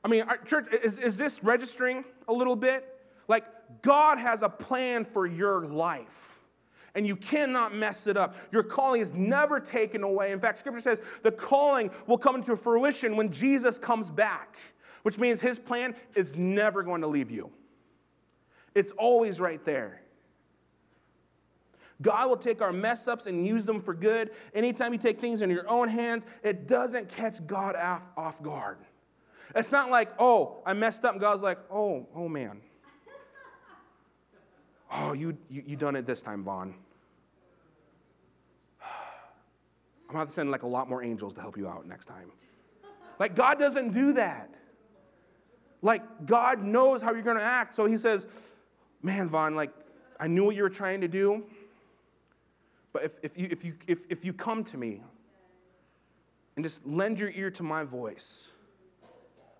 [0.03, 2.87] I mean, church, is, is this registering a little bit?
[3.27, 3.47] Like,
[3.81, 6.35] God has a plan for your life
[6.95, 8.37] and you cannot mess it up.
[8.53, 10.33] Your calling is never taken away.
[10.33, 14.57] In fact, scripture says the calling will come into fruition when Jesus comes back,
[15.03, 17.51] which means his plan is never going to leave you.
[18.75, 20.01] It's always right there.
[22.03, 24.31] God will take our mess ups and use them for good.
[24.53, 28.79] Anytime you take things in your own hands, it doesn't catch God off, off guard.
[29.55, 32.61] It's not like, oh, I messed up, and God's like, oh, oh man.
[34.97, 36.73] Oh, you, you, you done it this time, Vaughn.
[40.09, 42.07] I'm to have to send like a lot more angels to help you out next
[42.07, 42.31] time.
[43.19, 44.51] Like, God doesn't do that.
[45.83, 47.75] Like, God knows how you're to act.
[47.75, 48.29] So he says,
[49.05, 49.71] man, Vaughn, like,
[50.19, 51.45] I knew what you were trying to do,
[52.93, 55.03] but if, if, you, if, you, if, if you come to me
[56.57, 58.49] and just lend your ear to my voice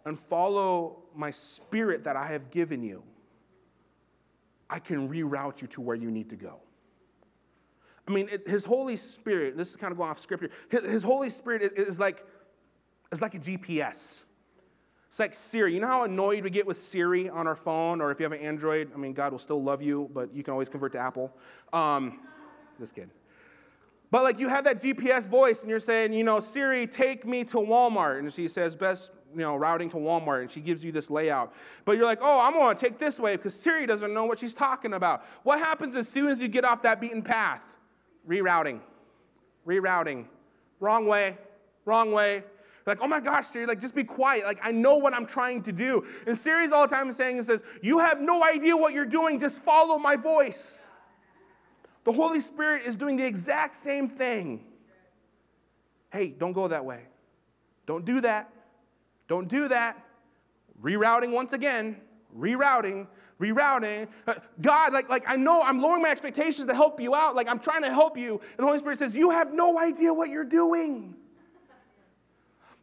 [0.07, 3.03] and follow my spirit that I have given you,
[4.71, 6.61] I can reroute you to where you need to go.
[8.09, 11.03] I mean, it, his Holy Spirit, this is kind of going off scripture, his, his
[11.03, 12.25] Holy Spirit is, is, like,
[13.13, 14.23] is like a GPS.
[15.15, 15.73] It's like Siri.
[15.73, 18.33] You know how annoyed we get with Siri on our phone, or if you have
[18.33, 18.91] an Android?
[18.93, 21.33] I mean, God will still love you, but you can always convert to Apple.
[21.73, 22.19] Um,
[22.81, 23.13] just kidding.
[24.11, 27.45] But like you have that GPS voice, and you're saying, you know, Siri, take me
[27.45, 30.91] to Walmart, and she says best, you know, routing to Walmart, and she gives you
[30.91, 31.55] this layout.
[31.85, 34.53] But you're like, oh, I'm to take this way because Siri doesn't know what she's
[34.53, 35.25] talking about.
[35.45, 37.77] What happens as soon as you get off that beaten path?
[38.29, 38.81] Rerouting,
[39.65, 40.25] rerouting,
[40.81, 41.39] wrong way,
[41.85, 42.43] wrong way,
[42.87, 44.45] like, oh my gosh, Siri, like just be quiet.
[44.45, 46.05] Like I know what I'm trying to do.
[46.27, 49.41] And Siri's all the time saying and says, You have no idea what you're doing,
[49.41, 50.87] just follow my voice.
[52.05, 54.67] The Holy Spirit is doing the exact same thing.
[56.13, 57.05] Hey, don't go that way.
[57.87, 58.53] Don't do that.
[59.27, 60.05] Don't do that.
[60.83, 61.97] Rerouting once again,
[62.37, 63.07] rerouting,
[63.41, 64.09] rerouting.
[64.27, 67.35] Uh, God, like, like I know I'm lowering my expectations to help you out.
[67.35, 68.33] Like I'm trying to help you.
[68.33, 71.15] And the Holy Spirit says, You have no idea what you're doing.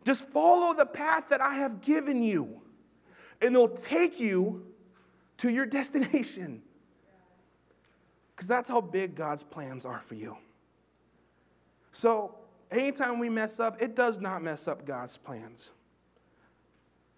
[0.06, 2.62] Just follow the path that I have given you,
[3.42, 4.66] and it'll take you
[5.38, 6.62] to your destination.
[8.36, 10.36] Because that's how big God's plans are for you.
[11.92, 12.36] So,
[12.72, 15.70] anytime we mess up, it does not mess up God's plans.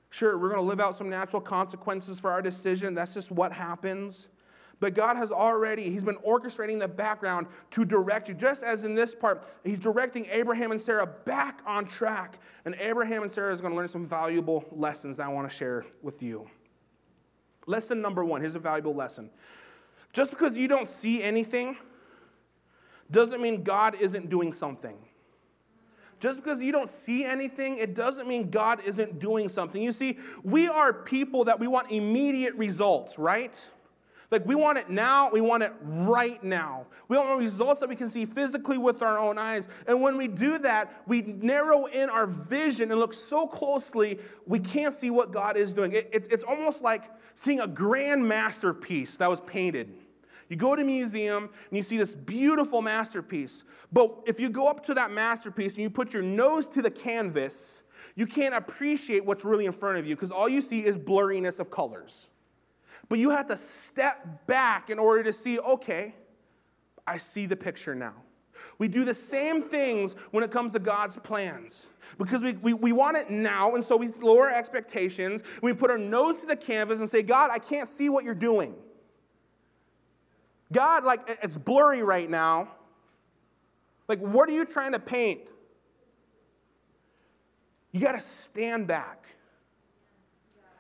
[0.10, 2.94] Sure, we're going to live out some natural consequences for our decision.
[2.94, 4.30] That's just what happens.
[4.80, 8.34] But God has already, He's been orchestrating the background to direct you.
[8.34, 12.40] Just as in this part, He's directing Abraham and Sarah back on track.
[12.66, 15.56] And Abraham and Sarah is going to learn some valuable lessons that I want to
[15.56, 16.50] share with you.
[17.66, 19.30] Lesson number one here's a valuable lesson.
[20.12, 21.78] Just because you don't see anything
[23.10, 24.98] doesn't mean God isn't doing something.
[26.20, 29.82] Just because you don't see anything, it doesn't mean God isn't doing something.
[29.82, 33.60] You see, we are people that we want immediate results, right?
[34.32, 36.88] Like we want it now, we want it right now.
[37.08, 39.68] We want results that we can see physically with our own eyes.
[39.88, 44.60] And when we do that, we narrow in our vision and look so closely, we
[44.60, 45.92] can't see what God is doing.
[45.92, 47.04] It, it, it's almost like
[47.36, 49.94] seeing a grand masterpiece that was painted.
[50.50, 53.64] You go to a museum and you see this beautiful masterpiece.
[53.92, 56.92] But if you go up to that masterpiece and you put your nose to the
[56.92, 57.82] canvas,
[58.16, 61.60] you can't appreciate what's really in front of you because all you see is blurriness
[61.60, 62.30] of colors.
[63.14, 66.16] But you have to step back in order to see, okay,
[67.06, 68.16] I see the picture now.
[68.80, 71.86] We do the same things when it comes to God's plans
[72.18, 75.44] because we, we, we want it now, and so we lower expectations.
[75.62, 78.34] We put our nose to the canvas and say, God, I can't see what you're
[78.34, 78.74] doing.
[80.72, 82.68] God, like, it's blurry right now.
[84.08, 85.42] Like, what are you trying to paint?
[87.92, 89.28] You got to stand back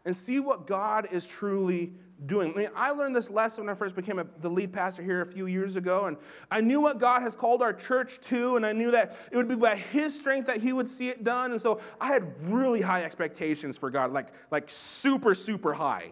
[0.03, 1.93] and see what God is truly
[2.25, 2.53] doing.
[2.53, 5.21] I mean, I learned this lesson when I first became a, the lead pastor here
[5.21, 6.17] a few years ago, and
[6.51, 9.47] I knew what God has called our church to, and I knew that it would
[9.47, 11.51] be by His strength that He would see it done.
[11.51, 16.11] And so I had really high expectations for God, like, like super, super high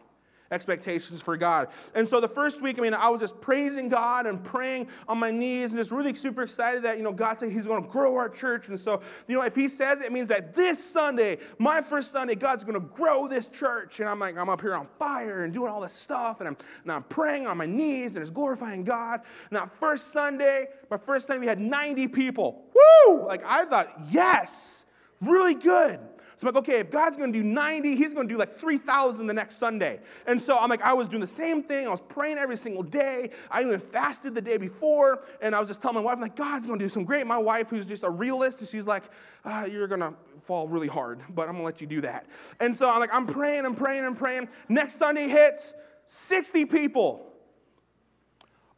[0.51, 1.69] expectations for God.
[1.95, 5.17] And so the first week, I mean, I was just praising God and praying on
[5.17, 7.89] my knees and just really super excited that, you know, God said He's going to
[7.89, 8.67] grow our church.
[8.67, 12.11] And so, you know, if He says it, it means that this Sunday, my first
[12.11, 13.99] Sunday, God's going to grow this church.
[13.99, 16.41] And I'm like, I'm up here on fire and doing all this stuff.
[16.41, 19.21] And I'm, and I'm praying on my knees and it's glorifying God.
[19.49, 22.65] And that first Sunday, my first Sunday, we had 90 people.
[23.07, 23.25] Woo!
[23.25, 24.85] Like, I thought, yes,
[25.21, 25.99] really good.
[26.41, 29.33] So I'm like, okay, if God's gonna do 90, He's gonna do like 3,000 the
[29.33, 29.99] next Sunday.
[30.25, 31.85] And so I'm like, I was doing the same thing.
[31.85, 33.29] I was praying every single day.
[33.51, 35.23] I even fasted the day before.
[35.39, 37.27] And I was just telling my wife, I'm like, God's gonna do some great.
[37.27, 39.03] My wife, who's just a realist, and she's like,
[39.45, 42.25] ah, you're gonna fall really hard, but I'm gonna let you do that.
[42.59, 44.49] And so I'm like, I'm praying I'm praying I'm praying.
[44.67, 45.75] Next Sunday hits
[46.05, 47.31] 60 people.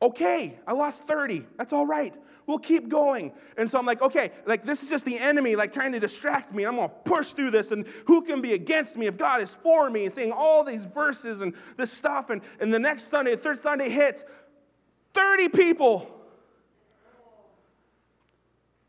[0.02, 1.46] Okay, I lost 30.
[1.58, 2.14] That's all right.
[2.46, 3.32] We'll keep going.
[3.58, 6.54] And so I'm like, okay, like this is just the enemy, like trying to distract
[6.54, 6.66] me.
[6.66, 7.72] I'm going to push through this.
[7.72, 10.06] And who can be against me if God is for me?
[10.06, 12.30] And saying all these verses and this stuff.
[12.30, 14.24] And, and the next Sunday, the third Sunday hits
[15.14, 16.10] 30 people.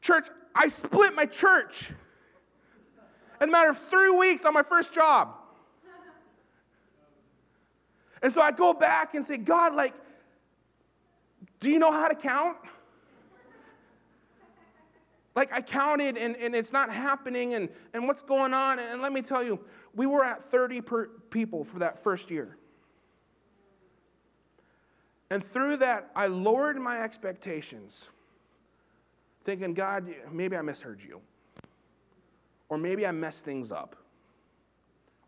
[0.00, 1.90] Church, I split my church
[3.40, 5.34] in a matter of three weeks on my first job.
[8.22, 9.94] And so I go back and say, God, like,
[11.60, 12.56] do you know how to count?
[15.34, 18.78] Like I counted and, and it's not happening and, and what's going on?
[18.78, 19.60] And let me tell you,
[19.94, 22.56] we were at 30 per people for that first year.
[25.30, 28.08] And through that, I lowered my expectations,
[29.44, 31.20] thinking, God, maybe I misheard you.
[32.68, 33.96] Or maybe I messed things up.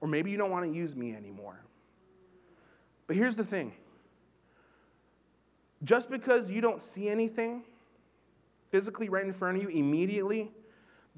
[0.00, 1.64] Or maybe you don't want to use me anymore.
[3.06, 3.72] But here's the thing
[5.84, 7.62] just because you don't see anything,
[8.70, 10.50] physically right in front of you immediately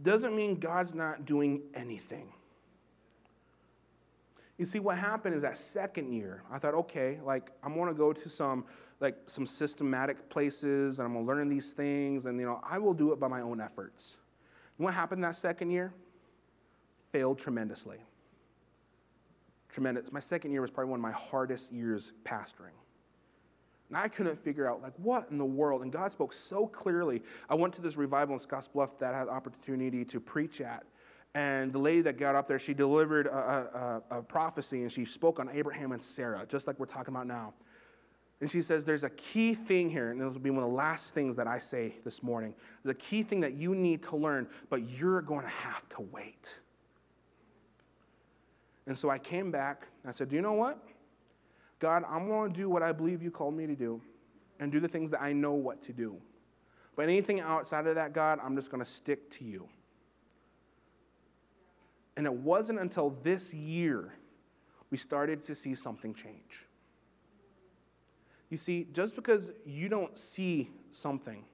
[0.02, 2.32] doesn't mean God's not doing anything.
[4.58, 8.12] You see, what happened is that second year, I thought, okay, like I'm gonna go
[8.12, 8.64] to some
[9.00, 12.94] like some systematic places and I'm gonna learn these things, and you know, I will
[12.94, 14.18] do it by my own efforts.
[14.76, 15.92] And what happened that second year?
[17.12, 17.98] Failed tremendously.
[19.68, 20.10] Tremendous.
[20.10, 22.74] My second year was probably one of my hardest years pastoring.
[23.88, 25.82] And I couldn't figure out, like, what in the world?
[25.82, 27.22] And God spoke so clearly.
[27.48, 30.84] I went to this revival in Scottsbluff that I had opportunity to preach at.
[31.34, 35.04] And the lady that got up there, she delivered a, a, a prophecy and she
[35.04, 37.54] spoke on Abraham and Sarah, just like we're talking about now.
[38.40, 40.76] And she says, There's a key thing here, and this will be one of the
[40.76, 42.54] last things that I say this morning.
[42.82, 46.02] There's a key thing that you need to learn, but you're going to have to
[46.12, 46.54] wait.
[48.86, 50.82] And so I came back I said, Do you know what?
[51.78, 54.00] God, I'm going to do what I believe you called me to do
[54.58, 56.16] and do the things that I know what to do.
[56.96, 59.68] But anything outside of that, God, I'm just going to stick to you.
[62.16, 64.12] And it wasn't until this year
[64.90, 66.66] we started to see something change.
[68.50, 71.44] You see, just because you don't see something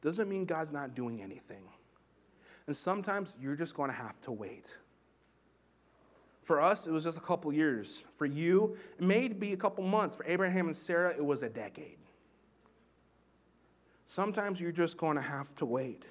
[0.00, 1.64] doesn't mean God's not doing anything.
[2.66, 4.74] And sometimes you're just going to have to wait.
[6.44, 8.02] For us, it was just a couple years.
[8.16, 10.14] For you, it may be a couple months.
[10.14, 11.96] For Abraham and Sarah, it was a decade.
[14.06, 16.04] Sometimes you're just going to have to wait.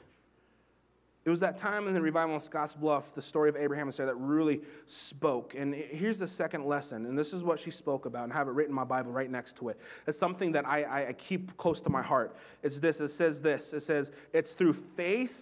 [1.24, 3.96] It was that time in the revival in Scotts Bluff, the story of Abraham and
[3.96, 5.54] Sarah, that really spoke.
[5.56, 8.48] And here's the second lesson, and this is what she spoke about, and I have
[8.48, 9.80] it written in my Bible right next to it.
[10.06, 12.36] It's something that I, I keep close to my heart.
[12.62, 15.40] It's this it says this it says, It's through faith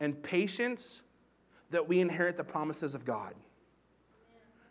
[0.00, 1.00] and patience
[1.70, 3.34] that we inherit the promises of God.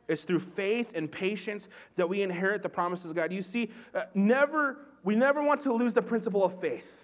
[0.07, 3.31] It's through faith and patience that we inherit the promises of God.
[3.31, 7.03] You see, uh, never, we never want to lose the principle of faith.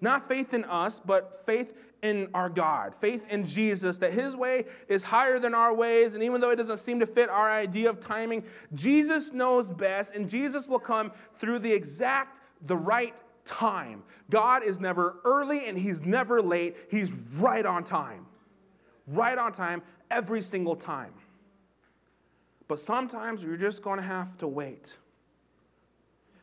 [0.00, 4.64] Not faith in us, but faith in our God, faith in Jesus, that His way
[4.88, 6.14] is higher than our ways.
[6.14, 8.42] And even though it doesn't seem to fit our idea of timing,
[8.74, 13.14] Jesus knows best, and Jesus will come through the exact, the right
[13.44, 14.02] time.
[14.30, 16.76] God is never early and He's never late.
[16.90, 18.26] He's right on time.
[19.06, 21.12] Right on time every single time.
[22.68, 24.96] But sometimes you're just going to have to wait.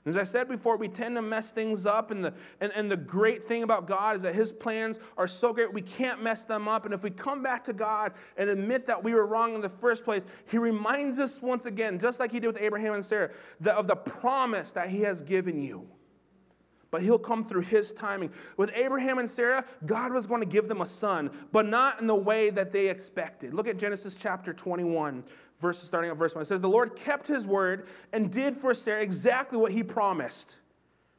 [0.05, 2.97] As I said before, we tend to mess things up, and the, and, and the
[2.97, 6.67] great thing about God is that His plans are so great we can't mess them
[6.67, 6.85] up.
[6.85, 9.69] And if we come back to God and admit that we were wrong in the
[9.69, 13.29] first place, He reminds us once again, just like He did with Abraham and Sarah,
[13.59, 15.87] the, of the promise that He has given you.
[16.91, 18.31] But he'll come through his timing.
[18.57, 22.07] With Abraham and Sarah, God was going to give them a son, but not in
[22.07, 23.53] the way that they expected.
[23.53, 25.23] Look at Genesis chapter 21,
[25.59, 26.41] verses starting at verse 1.
[26.41, 30.57] It says, The Lord kept his word and did for Sarah exactly what he promised.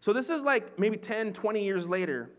[0.01, 2.31] So this is like maybe 10, 20 years later.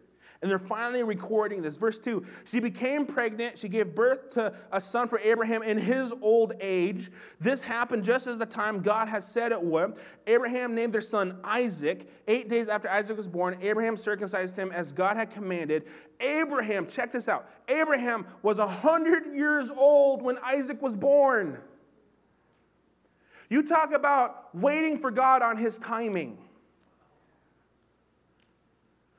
[0.42, 1.78] And they're finally recording this.
[1.78, 3.60] Verse 2 She became pregnant.
[3.60, 7.12] She gave birth to a son for Abraham in his old age.
[7.40, 10.00] This happened just as the time God had said it would.
[10.26, 12.10] Abraham named their son Isaac.
[12.28, 15.84] Eight days after Isaac was born, Abraham circumcised him as God had commanded.
[16.20, 21.60] Abraham, check this out Abraham was 100 years old when Isaac was born.
[23.52, 26.38] You talk about waiting for God on his timing.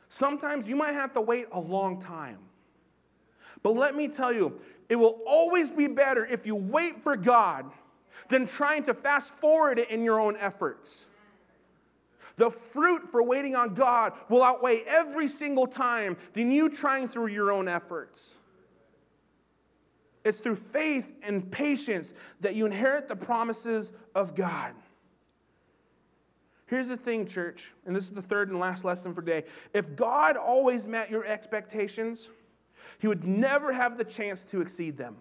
[0.09, 2.39] Sometimes you might have to wait a long time.
[3.63, 4.59] But let me tell you,
[4.89, 7.71] it will always be better if you wait for God
[8.31, 11.05] than trying to fast forward it in your own efforts.
[12.37, 17.27] The fruit for waiting on God will outweigh every single time than you trying through
[17.27, 18.37] your own efforts.
[20.25, 24.75] It's through faith and patience that you inherit the promises of God.
[26.67, 29.45] Here's the thing, church, and this is the third and last lesson for today.
[29.75, 32.29] If God always met your expectations,
[32.99, 35.17] He would never have the chance to exceed them.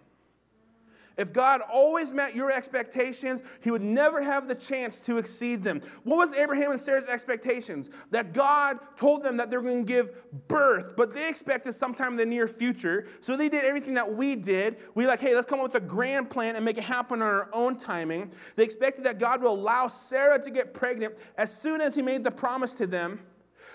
[1.17, 5.81] If God always met your expectations, He would never have the chance to exceed them.
[6.03, 7.89] What was Abraham and Sarah's expectations?
[8.11, 10.13] That God told them that they're going to give
[10.47, 13.07] birth, but they expected sometime in the near future.
[13.19, 14.77] So they did everything that we did.
[14.95, 17.27] We like, hey, let's come up with a grand plan and make it happen on
[17.27, 18.31] our own timing.
[18.55, 22.23] They expected that God will allow Sarah to get pregnant as soon as He made
[22.23, 23.19] the promise to them.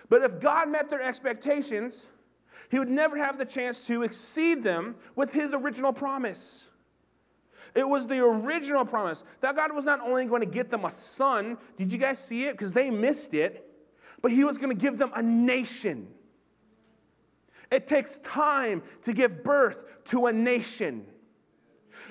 [0.08, 2.06] But if God met their expectations,
[2.70, 6.68] He would never have the chance to exceed them with His original promise.
[7.74, 10.90] It was the original promise that God was not only going to get them a
[10.90, 12.52] son, did you guys see it?
[12.52, 13.68] Because they missed it,
[14.22, 16.08] but He was going to give them a nation.
[17.70, 21.06] It takes time to give birth to a nation.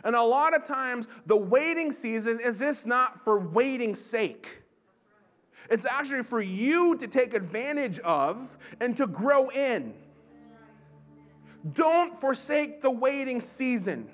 [0.04, 4.62] And a lot of times, the waiting season is this not for waiting's sake.
[5.70, 9.94] It's actually for you to take advantage of and to grow in.
[11.74, 14.08] Don't forsake the waiting season.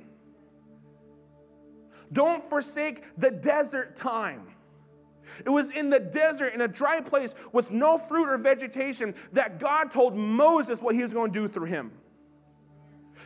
[2.14, 4.48] Don't forsake the desert time.
[5.46, 9.60] It was in the desert, in a dry place with no fruit or vegetation, that
[9.60, 11.92] God told Moses what he was going to do through him.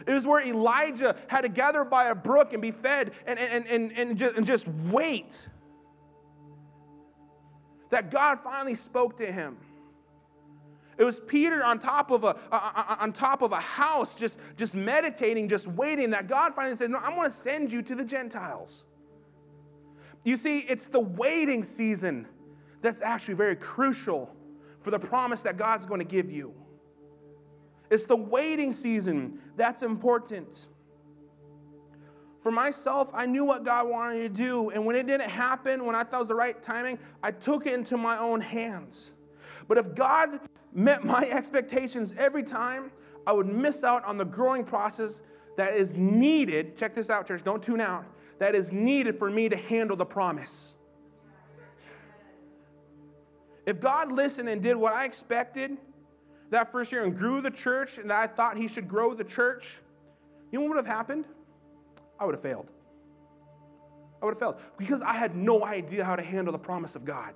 [0.06, 3.66] It was where Elijah had to gather by a brook and be fed and, and,
[3.68, 5.48] and, and, just, and just wait.
[7.90, 9.58] That God finally spoke to him.
[10.98, 12.38] It was Peter on top of a,
[13.02, 17.00] on top of a house, just, just meditating, just waiting, that God finally said, No,
[17.00, 18.86] I'm going to send you to the Gentiles.
[20.24, 22.28] You see, it's the waiting season
[22.82, 24.36] that's actually very crucial
[24.82, 26.54] for the promise that God's going to give you.
[27.90, 30.68] It's the waiting season that's important.
[32.42, 35.96] For myself, I knew what God wanted to do, and when it didn't happen, when
[35.96, 39.12] I thought it was the right timing, I took it into my own hands.
[39.68, 40.40] But if God
[40.74, 42.92] met my expectations every time,
[43.26, 45.22] I would miss out on the growing process
[45.58, 46.78] that is needed.
[46.78, 48.06] Check this out, church, don't tune out.
[48.40, 50.76] That is needed for me to handle the promise.
[53.66, 55.78] If God listened and did what I expected
[56.52, 59.24] that first year and grew the church and that I thought He should grow the
[59.24, 59.80] church,
[60.52, 61.26] you know what would have happened?
[62.20, 62.70] I would have failed.
[64.22, 67.06] I would have failed because I had no idea how to handle the promise of
[67.06, 67.34] God.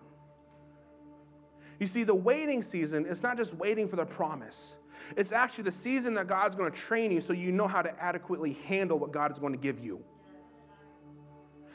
[1.80, 4.76] You see, the waiting season is not just waiting for the promise,
[5.16, 8.04] it's actually the season that God's going to train you so you know how to
[8.04, 10.04] adequately handle what God is going to give you.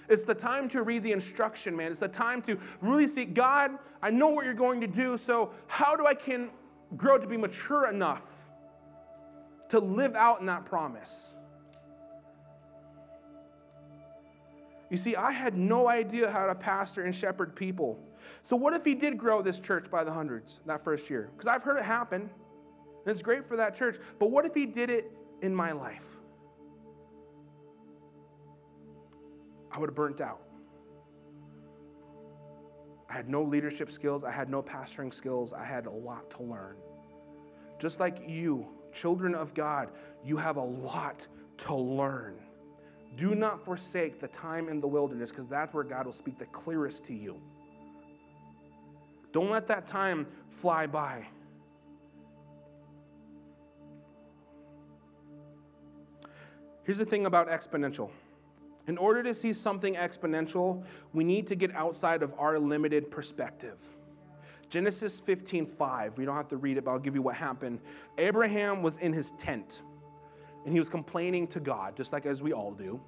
[0.09, 1.91] It's the time to read the instruction, man.
[1.91, 5.53] It's the time to really see God, I know what you're going to do, so
[5.67, 6.51] how do I can
[6.97, 8.23] grow to be mature enough
[9.71, 11.33] to live out in that promise?
[14.91, 17.99] You see, I had no idea how to pastor and shepherd people.
[18.43, 21.31] So, what if he did grow this church by the hundreds that first year?
[21.33, 23.99] Because I've heard it happen, and it's great for that church.
[24.19, 25.11] But what if he did it
[25.43, 26.17] in my life?
[29.71, 30.41] I would have burnt out.
[33.09, 36.43] I had no leadership skills, I had no pastoring skills, I had a lot to
[36.43, 36.77] learn.
[37.79, 39.91] Just like you, children of God,
[40.25, 41.27] you have a lot
[41.59, 42.37] to learn.
[43.17, 46.47] Do not forsake the time in the wilderness because that's where God will speak the
[46.47, 47.41] clearest to you.
[49.35, 51.27] Don't let that time fly by.
[56.85, 58.11] Here's the thing about exponential.
[58.87, 63.79] In order to see something exponential, we need to get outside of our limited perspective.
[64.71, 66.17] Genesis 15:5.
[66.17, 67.81] We don't have to read it, but I'll give you what happened.
[68.19, 69.83] Abraham was in his tent
[70.65, 73.01] and he was complaining to God, just like as we all do.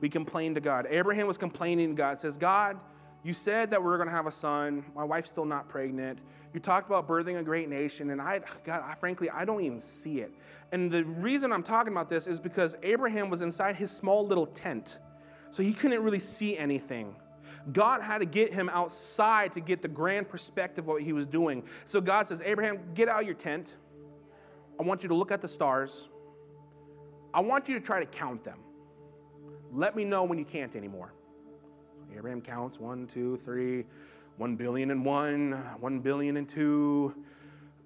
[0.00, 0.86] We complain to God.
[0.88, 2.80] Abraham was complaining to God, says, God,
[3.24, 4.84] you said that we are going to have a son.
[4.94, 6.18] My wife's still not pregnant.
[6.52, 9.80] You talked about birthing a great nation, and I, God, I, frankly, I don't even
[9.80, 10.32] see it.
[10.72, 14.46] And the reason I'm talking about this is because Abraham was inside his small little
[14.46, 14.98] tent,
[15.50, 17.16] so he couldn't really see anything.
[17.72, 21.24] God had to get him outside to get the grand perspective of what he was
[21.24, 21.62] doing.
[21.86, 23.74] So God says, Abraham, get out of your tent.
[24.78, 26.08] I want you to look at the stars.
[27.32, 28.58] I want you to try to count them.
[29.72, 31.14] Let me know when you can't anymore.
[32.16, 33.84] Abraham counts one, two, three,
[34.36, 37.14] one billion and one, one billion and two.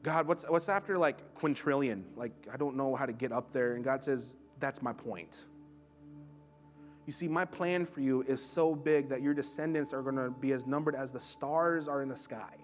[0.03, 2.03] God, what's, what's after like quintillion?
[2.17, 3.75] Like, I don't know how to get up there.
[3.75, 5.45] And God says, That's my point.
[7.07, 10.31] You see, my plan for you is so big that your descendants are going to
[10.31, 12.55] be as numbered as the stars are in the sky.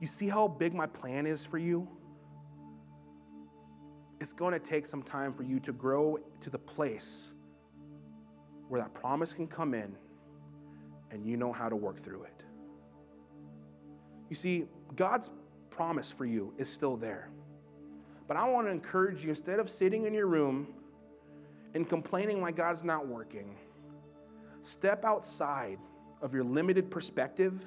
[0.00, 1.86] You see how big my plan is for you?
[4.22, 7.31] it's going to take some time for you to grow to the place
[8.72, 9.94] where that promise can come in
[11.10, 12.42] and you know how to work through it.
[14.30, 14.64] You see,
[14.96, 15.28] God's
[15.68, 17.28] promise for you is still there.
[18.26, 20.68] But I want to encourage you instead of sitting in your room
[21.74, 23.56] and complaining why God's not working,
[24.62, 25.78] step outside
[26.22, 27.62] of your limited perspective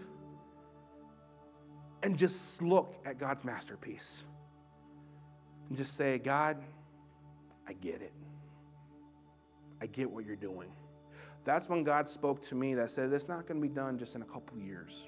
[2.02, 4.24] and just look at God's masterpiece
[5.70, 6.58] and just say, God,
[7.68, 8.14] I get it.
[9.80, 10.72] I get what you're doing.
[11.46, 14.16] That's when God spoke to me that says it's not going to be done just
[14.16, 15.04] in a couple years.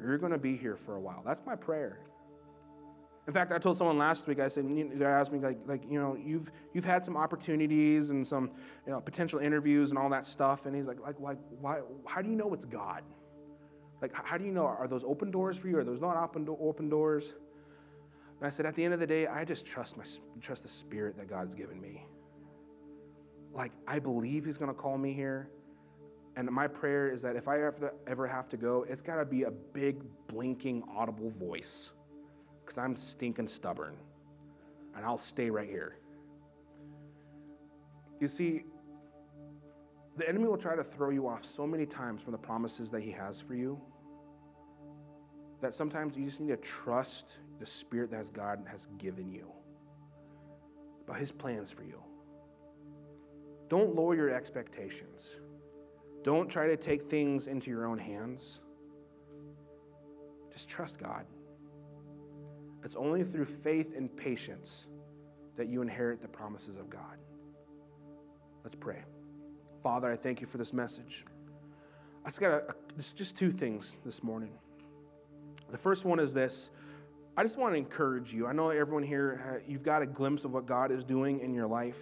[0.00, 1.22] You're going to be here for a while.
[1.24, 2.00] That's my prayer.
[3.26, 4.38] In fact, I told someone last week.
[4.38, 8.24] I said, they asked me like, like, you know, you've you've had some opportunities and
[8.24, 8.50] some,
[8.86, 10.66] you know, potential interviews and all that stuff.
[10.66, 11.80] And he's like, like, like, why?
[12.06, 13.02] How do you know it's God?
[14.00, 14.66] Like, how do you know?
[14.66, 15.78] Are those open doors for you?
[15.78, 17.32] Are those not open open doors?
[18.38, 20.04] And I said, at the end of the day, I just trust my
[20.40, 22.06] trust the spirit that God's given me.
[23.56, 25.48] Like I believe He's going to call me here,
[26.36, 29.24] and my prayer is that if I ever ever have to go, it's got to
[29.24, 29.96] be a big
[30.28, 31.90] blinking audible voice,
[32.62, 33.96] because I'm stinking stubborn,
[34.94, 35.96] and I'll stay right here.
[38.20, 38.64] You see,
[40.18, 43.02] the enemy will try to throw you off so many times from the promises that
[43.02, 43.80] he has for you
[45.62, 49.50] that sometimes you just need to trust the spirit that God has given you,
[51.04, 52.02] about his plans for you.
[53.68, 55.36] Don't lower your expectations.
[56.22, 58.60] Don't try to take things into your own hands.
[60.52, 61.24] Just trust God.
[62.84, 64.86] It's only through faith and patience
[65.56, 67.18] that you inherit the promises of God.
[68.62, 69.02] Let's pray.
[69.82, 71.24] Father, I thank you for this message.
[72.24, 72.74] I just got a,
[73.14, 74.50] just two things this morning.
[75.70, 76.70] The first one is this
[77.36, 78.46] I just want to encourage you.
[78.46, 81.66] I know everyone here, you've got a glimpse of what God is doing in your
[81.66, 82.00] life.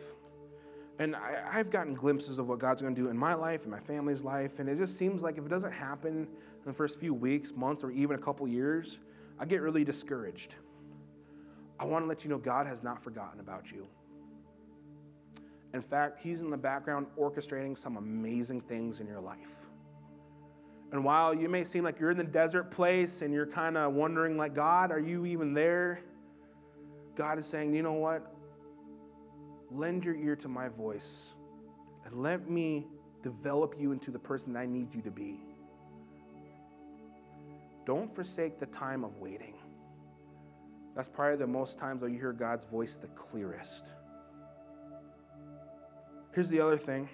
[0.99, 3.71] And I, have gotten glimpses of what God's going to do in my life and
[3.71, 4.61] my family's life.
[4.61, 7.83] And it just seems like if it doesn't happen in the first few weeks, months,
[7.83, 9.01] or even a couple years,
[9.39, 10.55] I get really discouraged.
[11.81, 13.89] I want to let you know God has not forgotten about you.
[15.73, 19.67] In fact, He's in the background orchestrating some amazing things in your life.
[20.93, 23.95] And while you may seem like you're in the desert place and you're kind of
[23.95, 26.01] wondering, like, God, are you even there?
[27.17, 28.34] God is saying, you know what?
[29.75, 31.35] Lend your ear to my voice
[32.05, 32.87] and let me
[33.22, 35.41] develop you into the person I need you to be.
[37.85, 39.55] Don't forsake the time of waiting.
[40.95, 43.85] That's probably the most times that you hear God's voice the clearest.
[46.33, 47.09] Here's the other thing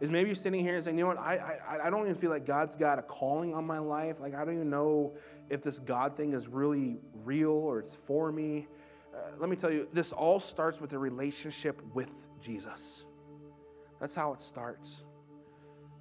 [0.00, 2.14] is maybe you're sitting here and saying, you know what, I, I, I don't even
[2.14, 4.16] feel like God's got a calling on my life.
[4.20, 5.12] Like, I don't even know
[5.50, 8.68] if this God thing is really real or it's for me.
[9.18, 12.10] Uh, let me tell you, this all starts with a relationship with
[12.40, 13.04] Jesus.
[14.00, 15.02] That's how it starts.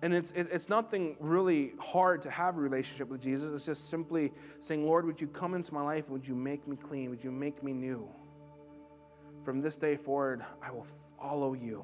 [0.04, 3.50] And it's, it's nothing really hard to have a relationship with Jesus.
[3.50, 6.08] It's just simply saying, Lord, would you come into my life?
[6.10, 7.10] Would you make me clean?
[7.10, 8.08] Would you make me new?
[9.44, 10.86] From this day forward, I will
[11.20, 11.84] follow you.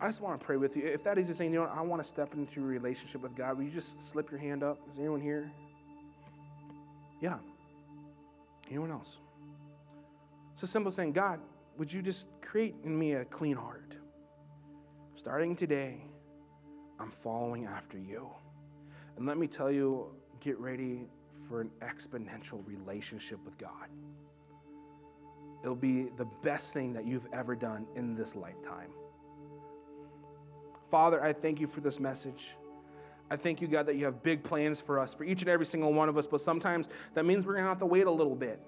[0.00, 0.86] I just want to pray with you.
[0.86, 3.22] If that is just saying, you know what, I want to step into a relationship
[3.22, 4.78] with God, will you just slip your hand up?
[4.92, 5.50] Is anyone here?
[7.22, 7.38] Yeah.
[8.68, 9.18] Anyone else?
[10.60, 11.40] It's a simple saying, God,
[11.78, 13.94] would you just create in me a clean heart?
[15.14, 16.04] Starting today,
[16.98, 18.28] I'm following after you.
[19.16, 20.08] And let me tell you,
[20.38, 21.08] get ready
[21.48, 23.88] for an exponential relationship with God.
[25.62, 28.90] It'll be the best thing that you've ever done in this lifetime.
[30.90, 32.50] Father, I thank you for this message.
[33.30, 35.64] I thank you, God, that you have big plans for us, for each and every
[35.64, 38.10] single one of us, but sometimes that means we're going to have to wait a
[38.10, 38.60] little bit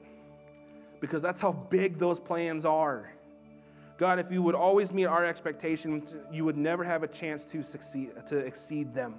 [1.02, 3.12] because that's how big those plans are.
[3.98, 7.62] God, if you would always meet our expectations, you would never have a chance to
[7.64, 9.16] succeed, to exceed them.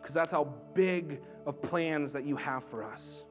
[0.00, 3.24] Because that's how big of plans that you have for us.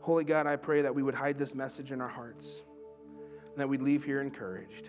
[0.00, 2.62] Holy God, I pray that we would hide this message in our hearts
[3.50, 4.88] and that we'd leave here encouraged.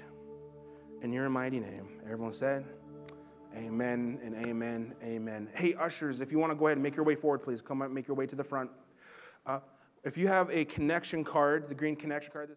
[1.01, 1.99] In your mighty name.
[2.05, 2.65] Everyone said,
[3.57, 5.49] Amen and amen, amen.
[5.53, 7.81] Hey, ushers, if you want to go ahead and make your way forward, please come
[7.81, 8.69] up, make your way to the front.
[9.45, 9.59] Uh,
[10.03, 12.49] if you have a connection card, the green connection card,